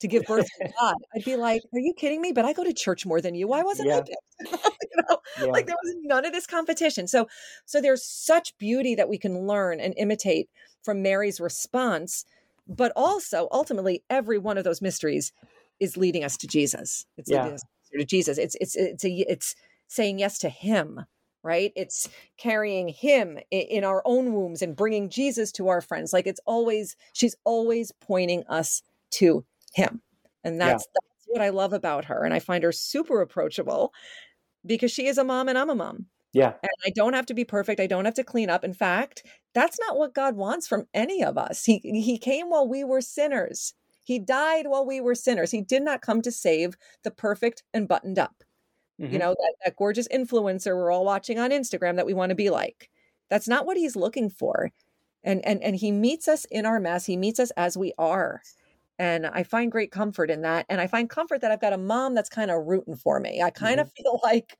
[0.00, 0.96] to give birth to god.
[1.14, 2.32] I'd be like are you kidding me?
[2.32, 3.48] But i go to church more than you.
[3.48, 4.66] Why wasn't i picked?
[4.96, 7.06] You know yeah, like there was none of this competition.
[7.06, 7.28] So
[7.64, 10.48] so there's such beauty that we can learn and imitate
[10.86, 12.24] from mary's response
[12.68, 15.32] but also ultimately every one of those mysteries
[15.80, 17.06] is leading us to jesus.
[17.16, 17.42] It's Yeah.
[17.42, 17.62] leading us
[17.92, 18.38] to jesus.
[18.38, 19.54] It's it's it's a, it's
[19.88, 21.04] saying yes to him
[21.42, 21.72] right?
[21.76, 22.08] It's
[22.38, 26.12] carrying him in our own wombs and bringing jesus to our friends.
[26.12, 28.82] Like it's always she's always pointing us
[29.12, 30.02] to him.
[30.42, 30.78] And Yeah.
[30.78, 32.24] that's that's what i love about her.
[32.24, 33.92] And i find her super approachable
[34.64, 36.06] because she is a mom and i'm a mom
[36.36, 37.80] yeah, and I don't have to be perfect.
[37.80, 38.64] I don't have to clean up.
[38.64, 39.24] In fact,
[39.54, 41.64] that's not what God wants from any of us.
[41.64, 43.74] He he came while we were sinners.
[44.04, 45.50] He died while we were sinners.
[45.50, 48.44] He did not come to save the perfect and buttoned up.
[49.10, 49.20] You Mhm.
[49.20, 52.50] know, that, that gorgeous influencer we're all watching on Instagram that we want to be
[52.50, 52.90] like.
[53.30, 54.72] That's not what he's looking for.
[55.24, 57.06] And and and he meets us in our mess.
[57.06, 58.42] He meets us as we are.
[58.98, 60.66] And I find great comfort in that.
[60.68, 63.42] And I find comfort that I've got a mom that's kind of rooting for me.
[63.42, 64.56] I kind of feel like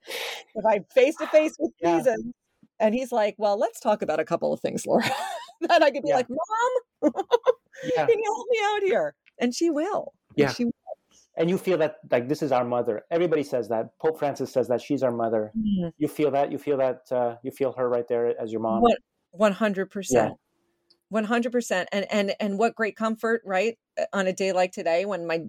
[0.54, 1.98] if I'm face to face with Yeah.
[1.98, 2.22] Jesus
[2.78, 5.04] and he's like, well, let's talk about a couple of things, Laura.
[5.62, 6.16] then I could be Yeah.
[6.16, 7.12] like, Mom,
[7.96, 8.06] yeah.
[8.06, 9.14] can you help me out here?
[9.38, 10.12] And she will.
[10.30, 10.52] And Yeah.
[10.52, 10.66] She,
[11.38, 13.02] And you feel that like this is our mother.
[13.10, 13.98] Everybody says that.
[14.00, 15.52] Pope Francis says that she's our mother.
[15.98, 16.50] You feel that.
[16.52, 17.00] You feel that.
[17.10, 18.82] Uh, you feel her right there as your mom.
[19.38, 20.34] 100%.
[21.12, 23.78] 100% and and and what great comfort right
[24.12, 25.42] on a day like today when my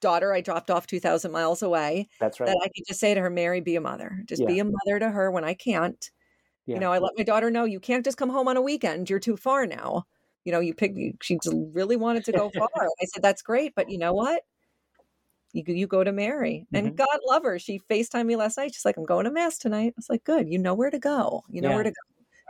[0.00, 2.46] daughter I dropped off 2000 miles away That's right.
[2.46, 4.22] that I could just say to her Mary be a mother.
[4.26, 6.10] Just be a mother to her when I can't.
[6.66, 6.74] Yeah.
[6.76, 9.10] you know I let my daughter know you can't just come home on a weekend.
[9.10, 10.04] You're too far now.
[10.44, 12.68] You know you pick she just really wanted to go far.
[13.00, 14.42] I said that's great but you know what?
[15.52, 16.66] You go- you go to Mary.
[16.72, 16.96] And Mhm.
[16.96, 17.58] God love her.
[17.58, 18.74] She FaceTimed me last night.
[18.74, 19.92] She's like I'm going to mass tonight.
[19.96, 20.48] I was like good.
[20.48, 21.42] You know where to go.
[21.48, 21.74] You know Yeah.
[21.74, 21.96] where to go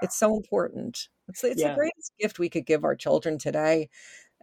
[0.03, 1.71] it's so important it's, it's Yeah.
[1.71, 3.89] the greatest gift we could give our children today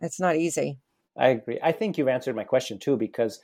[0.02, 0.80] it's not easy
[1.18, 1.60] I agree.
[1.64, 3.40] I think you've answered my question too, because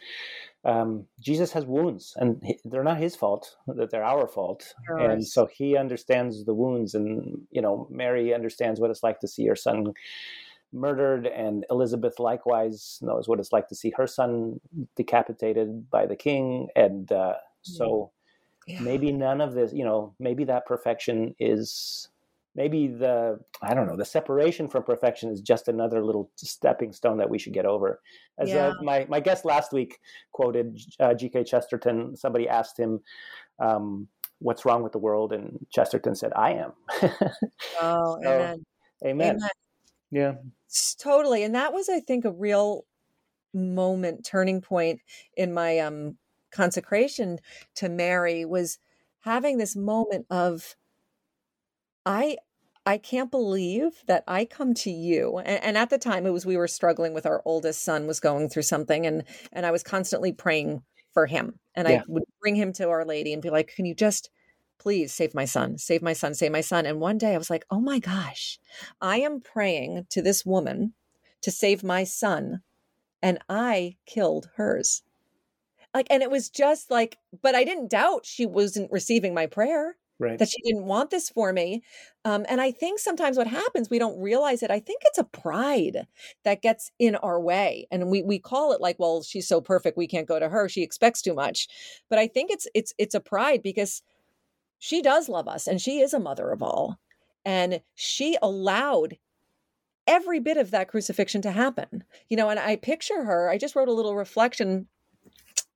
[0.66, 4.74] um, Jesus has wounds, and he, they're not his fault; that they're our fault.
[4.99, 9.28] And so he understands the wounds, and you know, Mary understands what it's like to
[9.28, 9.93] see her son
[10.74, 14.59] murdered, and Elizabeth likewise knows what it's like to see her son
[14.95, 16.68] decapitated by the king.
[16.76, 18.12] And uh, so,
[18.72, 18.82] Yeah.
[18.84, 22.10] maybe none of this, you know, maybe that perfection is
[22.54, 27.18] maybe the i don't know the separation from perfection is just another little stepping stone
[27.18, 28.02] that we should get over.
[28.38, 28.68] As Yeah.
[28.68, 30.00] uh, my, my guest last week
[30.34, 32.16] quoted uh, gk chesterton.
[32.16, 33.00] Somebody asked him
[33.60, 34.08] um,
[34.40, 35.32] what's wrong with the world?
[35.34, 36.74] And chesterton said i am.
[37.82, 38.66] Oh So, amen.
[39.06, 39.36] amen.
[39.36, 39.50] Amen.
[40.12, 40.34] Yeah.
[41.00, 41.44] Totally.
[41.44, 42.86] And that was i think a real
[43.54, 45.00] moment turning point
[45.36, 46.18] in my um
[46.52, 47.39] consecration
[47.76, 48.80] to mary was
[49.22, 50.76] having this moment of
[52.06, 52.38] i
[52.86, 55.38] i can't believe that i come to you.
[55.38, 58.20] And, and at the time it was we were struggling with our oldest son was
[58.20, 59.24] going through something and
[59.54, 60.82] and i was constantly praying
[61.14, 62.02] for him and Yeah.
[62.02, 64.30] i would bring him to our lady and be like can you just
[64.80, 66.86] please save my son save my son save my son?
[66.88, 68.60] And one day i was like oh my gosh
[68.99, 70.93] i am praying to this woman
[71.41, 72.62] to save my son
[73.22, 75.04] and i killed hers
[75.94, 79.96] like and it was just like but i didn't doubt she wasn't receiving my prayer
[80.22, 80.39] right.
[80.39, 81.84] that she didn't want this for me
[82.26, 85.24] um, and i think sometimes what happens we don't realize it i think it's a
[85.24, 86.08] pride
[86.44, 89.98] that gets in our way and we we call it like well she's so perfect
[89.98, 91.68] we can't go to her she expects too much
[92.10, 94.02] but i think it's it's it's a pride because
[94.80, 97.00] she does love us and she is a mother of all
[97.44, 99.18] and she allowed
[100.08, 103.76] every bit of that crucifixion to happen you know and i picture her i just
[103.76, 104.88] wrote a little reflection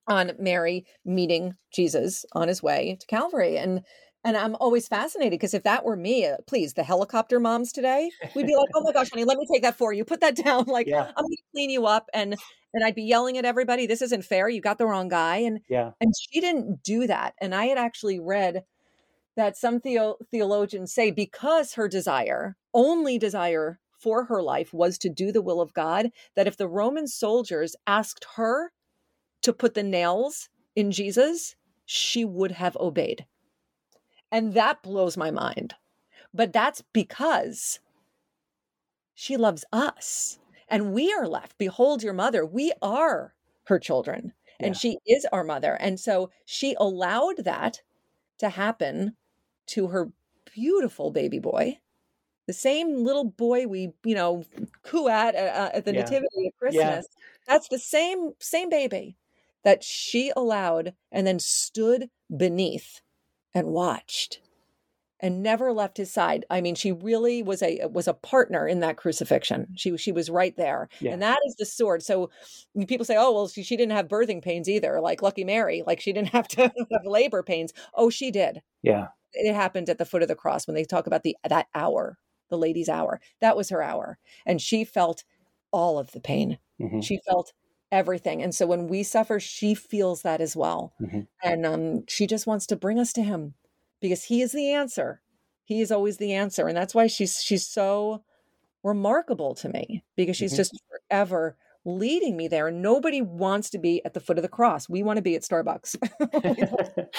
[0.08, 3.82] on mary meeting jesus on his way to calvary and
[4.24, 8.10] and i'm always fascinated because if that were me uh, please the helicopter moms today
[8.36, 10.36] we'd be like oh my gosh honey let me take that for you put that
[10.44, 12.36] down like yeah i'm gonna clean you up and
[12.74, 15.60] and i'd be yelling at everybody this isn't fair you got the wrong guy and
[15.70, 17.34] yeah and she didn't do that.
[17.42, 18.64] And I had actually read
[19.36, 25.10] that some theo- theologians say because her desire, only desire for her life was to
[25.10, 28.72] do the will of God, that if the Roman soldiers asked her
[29.46, 33.26] to put the nails in Jesus, she would have obeyed.
[34.32, 35.76] And that blows my mind.
[36.34, 37.80] But that's because
[39.14, 40.40] she loves us.
[40.68, 41.58] And we are left.
[41.58, 42.46] Behold your mother.
[42.46, 43.34] We are
[43.66, 44.80] her children and Yeah.
[44.80, 47.82] she is our mother and so she allowed that
[48.40, 49.18] to happen
[49.68, 50.12] to her
[50.54, 51.80] beautiful baby boy
[52.48, 54.44] the same little boy we you know
[54.84, 56.02] coo at uh, at the Yeah.
[56.02, 57.08] nativity at christmas
[57.48, 59.18] that's the same same baby
[59.66, 63.02] that she allowed and then stood beneath
[63.54, 64.40] and watched
[65.20, 66.46] and never left his side.
[66.50, 69.68] I mean she really was a was a partner in that crucifixion.
[69.76, 70.88] She she was right there.
[71.02, 71.12] Yeah.
[71.14, 72.04] and that is the sword.
[72.04, 72.30] So
[72.88, 75.84] people say oh well she, she didn't have birthing pains either like lucky mary.
[75.86, 77.74] Like she didn't have to have labor pains.
[77.94, 78.62] Oh she did.
[78.82, 79.08] Yeah.
[79.34, 82.18] It happened at the foot of the cross when they talk about the that hour
[82.50, 83.20] the lady's hour.
[83.42, 84.20] That was her hour.
[84.46, 85.24] And she felt
[85.72, 86.60] all of the pain.
[86.80, 87.04] Mhm.
[87.04, 87.52] she felt
[87.92, 91.28] everything and so when we suffer she feels that as well Mhm.
[91.44, 93.54] and um, she just wants to bring us to him
[94.02, 95.22] because he is the answer
[95.66, 98.24] he is always the answer and that's why she's she's so
[98.84, 100.58] remarkable to me because she's Mhm.
[100.58, 104.50] just forever leading me there and nobody wants to be at the foot of the
[104.50, 105.96] cross we want to be at starbucks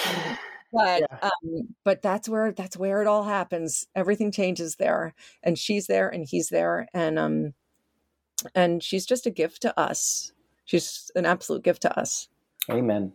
[0.73, 1.19] but Yeah.
[1.23, 6.09] um but that's where that's where it all happens everything changes there and she's there
[6.09, 7.55] and he's there and um
[8.55, 10.33] and she's just a gift to us
[10.67, 12.29] she's an absolute gift to us
[12.71, 13.13] Amen.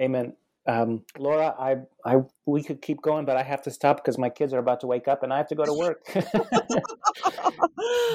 [0.00, 0.34] Amen.
[0.66, 4.28] Um, Laura, I, I, we could keep going, but I have to stop because my
[4.28, 6.02] kids are about to wake up and I have to go to work.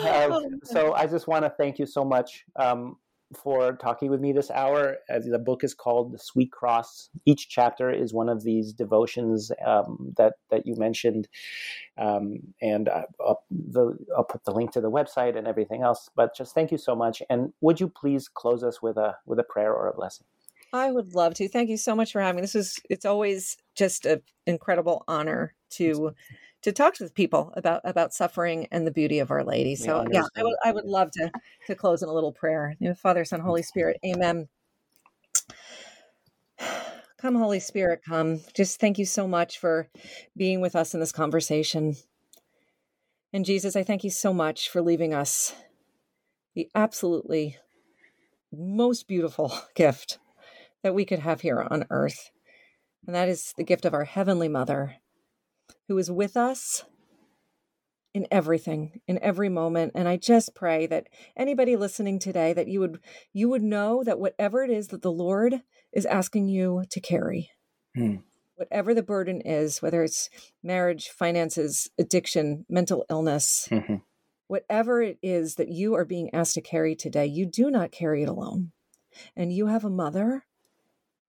[0.05, 2.97] Uh, so I just want to thank you so much um,
[3.35, 4.97] for talking with me this hour.
[5.09, 7.09] Uh, the book is called The Sweet Cross.
[7.25, 11.27] Each chapter is one of these devotions um, that that you mentioned,
[11.97, 16.09] um, and I, I'll, the, I'll put the link to the website and everything else.
[16.15, 19.39] But just thank you so much, and would you please close us with a with
[19.39, 20.25] a prayer or a blessing?
[20.73, 21.47] I would love to.
[21.47, 22.41] Thank you so much for having me.
[22.41, 26.13] This is it's always just an incredible honor to
[26.63, 29.75] to talk to people about about suffering and the beauty of Our Lady.
[29.75, 31.31] So yeah, I would I would love to
[31.67, 32.75] to close in a little prayer.
[32.97, 34.47] Father, Son, Holy Spirit, Amen.
[37.19, 38.41] Come, Holy Spirit, come.
[38.53, 39.87] Just thank you so much for
[40.35, 41.95] being with us in this conversation.
[43.33, 45.55] And Jesus, I thank you so much for leaving us
[46.53, 47.57] the absolutely
[48.51, 50.19] most beautiful gift
[50.83, 52.29] that we could have here on earth.
[53.05, 54.97] And that is the gift of our Heavenly Mother,
[55.87, 56.83] who is with us
[58.13, 62.79] in everything in every moment and i just pray that anybody listening today that you
[62.79, 62.99] would
[63.31, 65.61] you would know that whatever it is that the lord
[65.93, 67.51] is asking you to carry
[67.95, 68.15] hmm.
[68.55, 70.29] whatever the burden is whether it's
[70.63, 73.95] marriage finances addiction mental illness mm-hmm.
[74.47, 78.23] whatever it is that you are being asked to carry today you do not carry
[78.23, 78.71] it alone
[79.35, 80.43] and you have a mother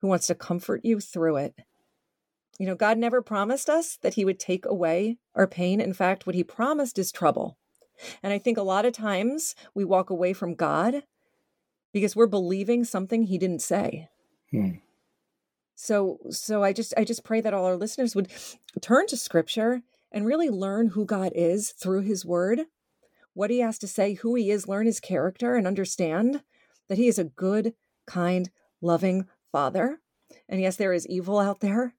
[0.01, 1.55] who wants to comfort you through it
[2.59, 5.81] you know, God never promised us that He would take away our pain.
[5.81, 7.57] In fact, what He promised is trouble.
[8.23, 11.05] And I think a lot of times we walk away from God
[11.93, 14.09] because we're believing something He didn't say.
[14.51, 14.71] Hmm.
[15.75, 18.29] So, so I just, I just pray that all our listeners would
[18.81, 22.63] turn to Scripture and really learn who God is through His Word,
[23.35, 26.43] what He has to say, who He is, learn His character, and understand
[26.89, 27.75] that He is a good,
[28.07, 28.51] kind,
[28.81, 30.01] loving Father.
[30.49, 31.95] And yes, there is evil out there,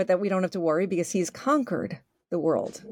[0.00, 1.98] but that we don't have to worry because he's conquered
[2.30, 2.82] the world.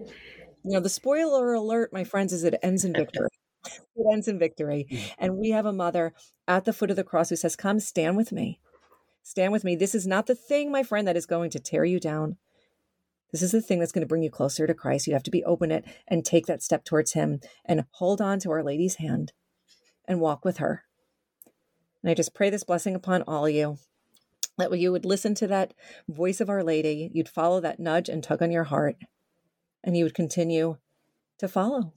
[0.63, 3.31] You know, the spoiler alert, my friends, is it ends in victory.
[3.65, 4.87] it ends in victory.
[5.19, 6.13] And we have a mother
[6.47, 8.61] at the foot of the cross who says, Come stand with me.
[9.23, 9.75] Stand with me.
[9.75, 12.37] This is not the thing, my friend, that is going to tear you down.
[13.33, 15.07] This is the thing that's going to bring you closer to Christ.
[15.07, 18.39] You have to be open it and take that step towards Him and hold on
[18.41, 19.33] to Our Lady's hand
[20.07, 20.85] and walk with her.
[22.03, 23.79] And I just pray this blessing upon all of you
[24.59, 25.73] that you would listen to that
[26.09, 28.97] voice of Our Lady, you'd follow that nudge and tug on your heart,
[29.83, 30.77] and you would continue
[31.39, 31.93] to follow.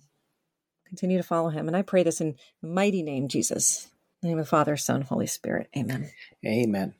[0.87, 1.67] Continue to follow him.
[1.67, 3.89] And I pray this in mighty name, Jesus.
[4.21, 5.69] In the name of the Father, Son, Holy Spirit.
[5.75, 6.11] Amen.
[6.45, 6.93] Amen.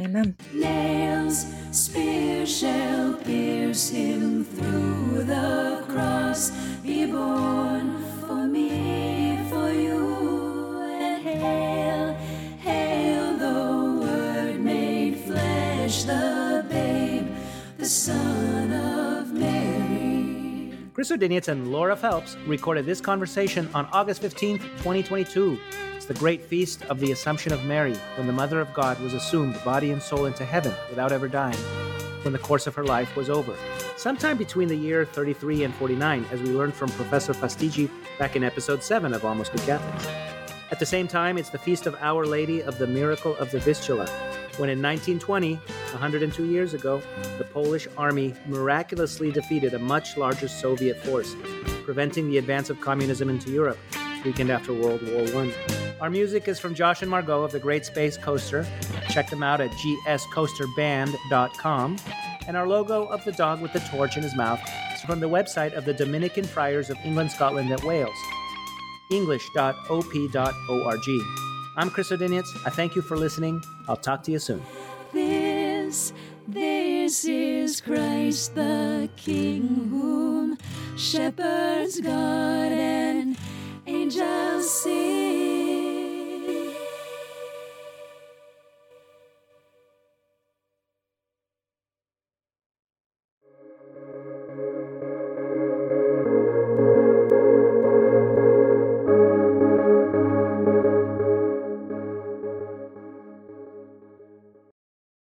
[0.00, 0.36] Amen.
[0.52, 6.50] Nails, spear shall pierce him through the cross,
[6.82, 12.05] be born for me, for you, and hail, hail
[16.06, 17.26] the babe,
[17.78, 20.72] the Son of Mary.
[20.94, 25.58] Chris Odinietz and Laura Phelps recorded this conversation on August 15th, 2022
[25.96, 29.14] It's the great feast of the Assumption of Mary, when the Mother of God was
[29.14, 31.58] assumed body and soul into heaven without ever dying,
[32.22, 33.56] when the course of her life was over.
[33.96, 38.44] Sometime between the year 33 and 49, as we learned from Professor Fastiggi back in
[38.44, 40.06] episode 7 of Almost Good Catholics.
[40.70, 43.58] At the same time, it's the feast of Our Lady of the Miracle of the
[43.58, 44.08] Vistula,
[44.58, 47.00] when in 1920, 102 years ago,
[47.38, 51.36] the Polish army miraculously defeated a much larger Soviet force,
[51.84, 53.78] preventing the advance of communism into Europe,
[54.24, 55.52] weekend after World War I.
[56.00, 58.66] Our music is from Josh and Margot of the Great Space Coaster.
[59.10, 61.96] Check them out at gscoasterband.com.
[62.46, 64.60] And our logo of the dog with the torch in his mouth
[64.94, 68.16] is from the website of the Dominican Friars of England, Scotland, and Wales,
[69.10, 71.45] english.op.org.
[71.78, 72.48] I'm Chris Odinietz.
[72.64, 73.62] I thank you for listening.
[73.86, 74.62] I'll talk to you soon.
[75.12, 76.14] This,
[76.48, 80.56] this is Christ the King, whom
[80.96, 83.36] shepherds guard and
[83.86, 85.85] angels sing.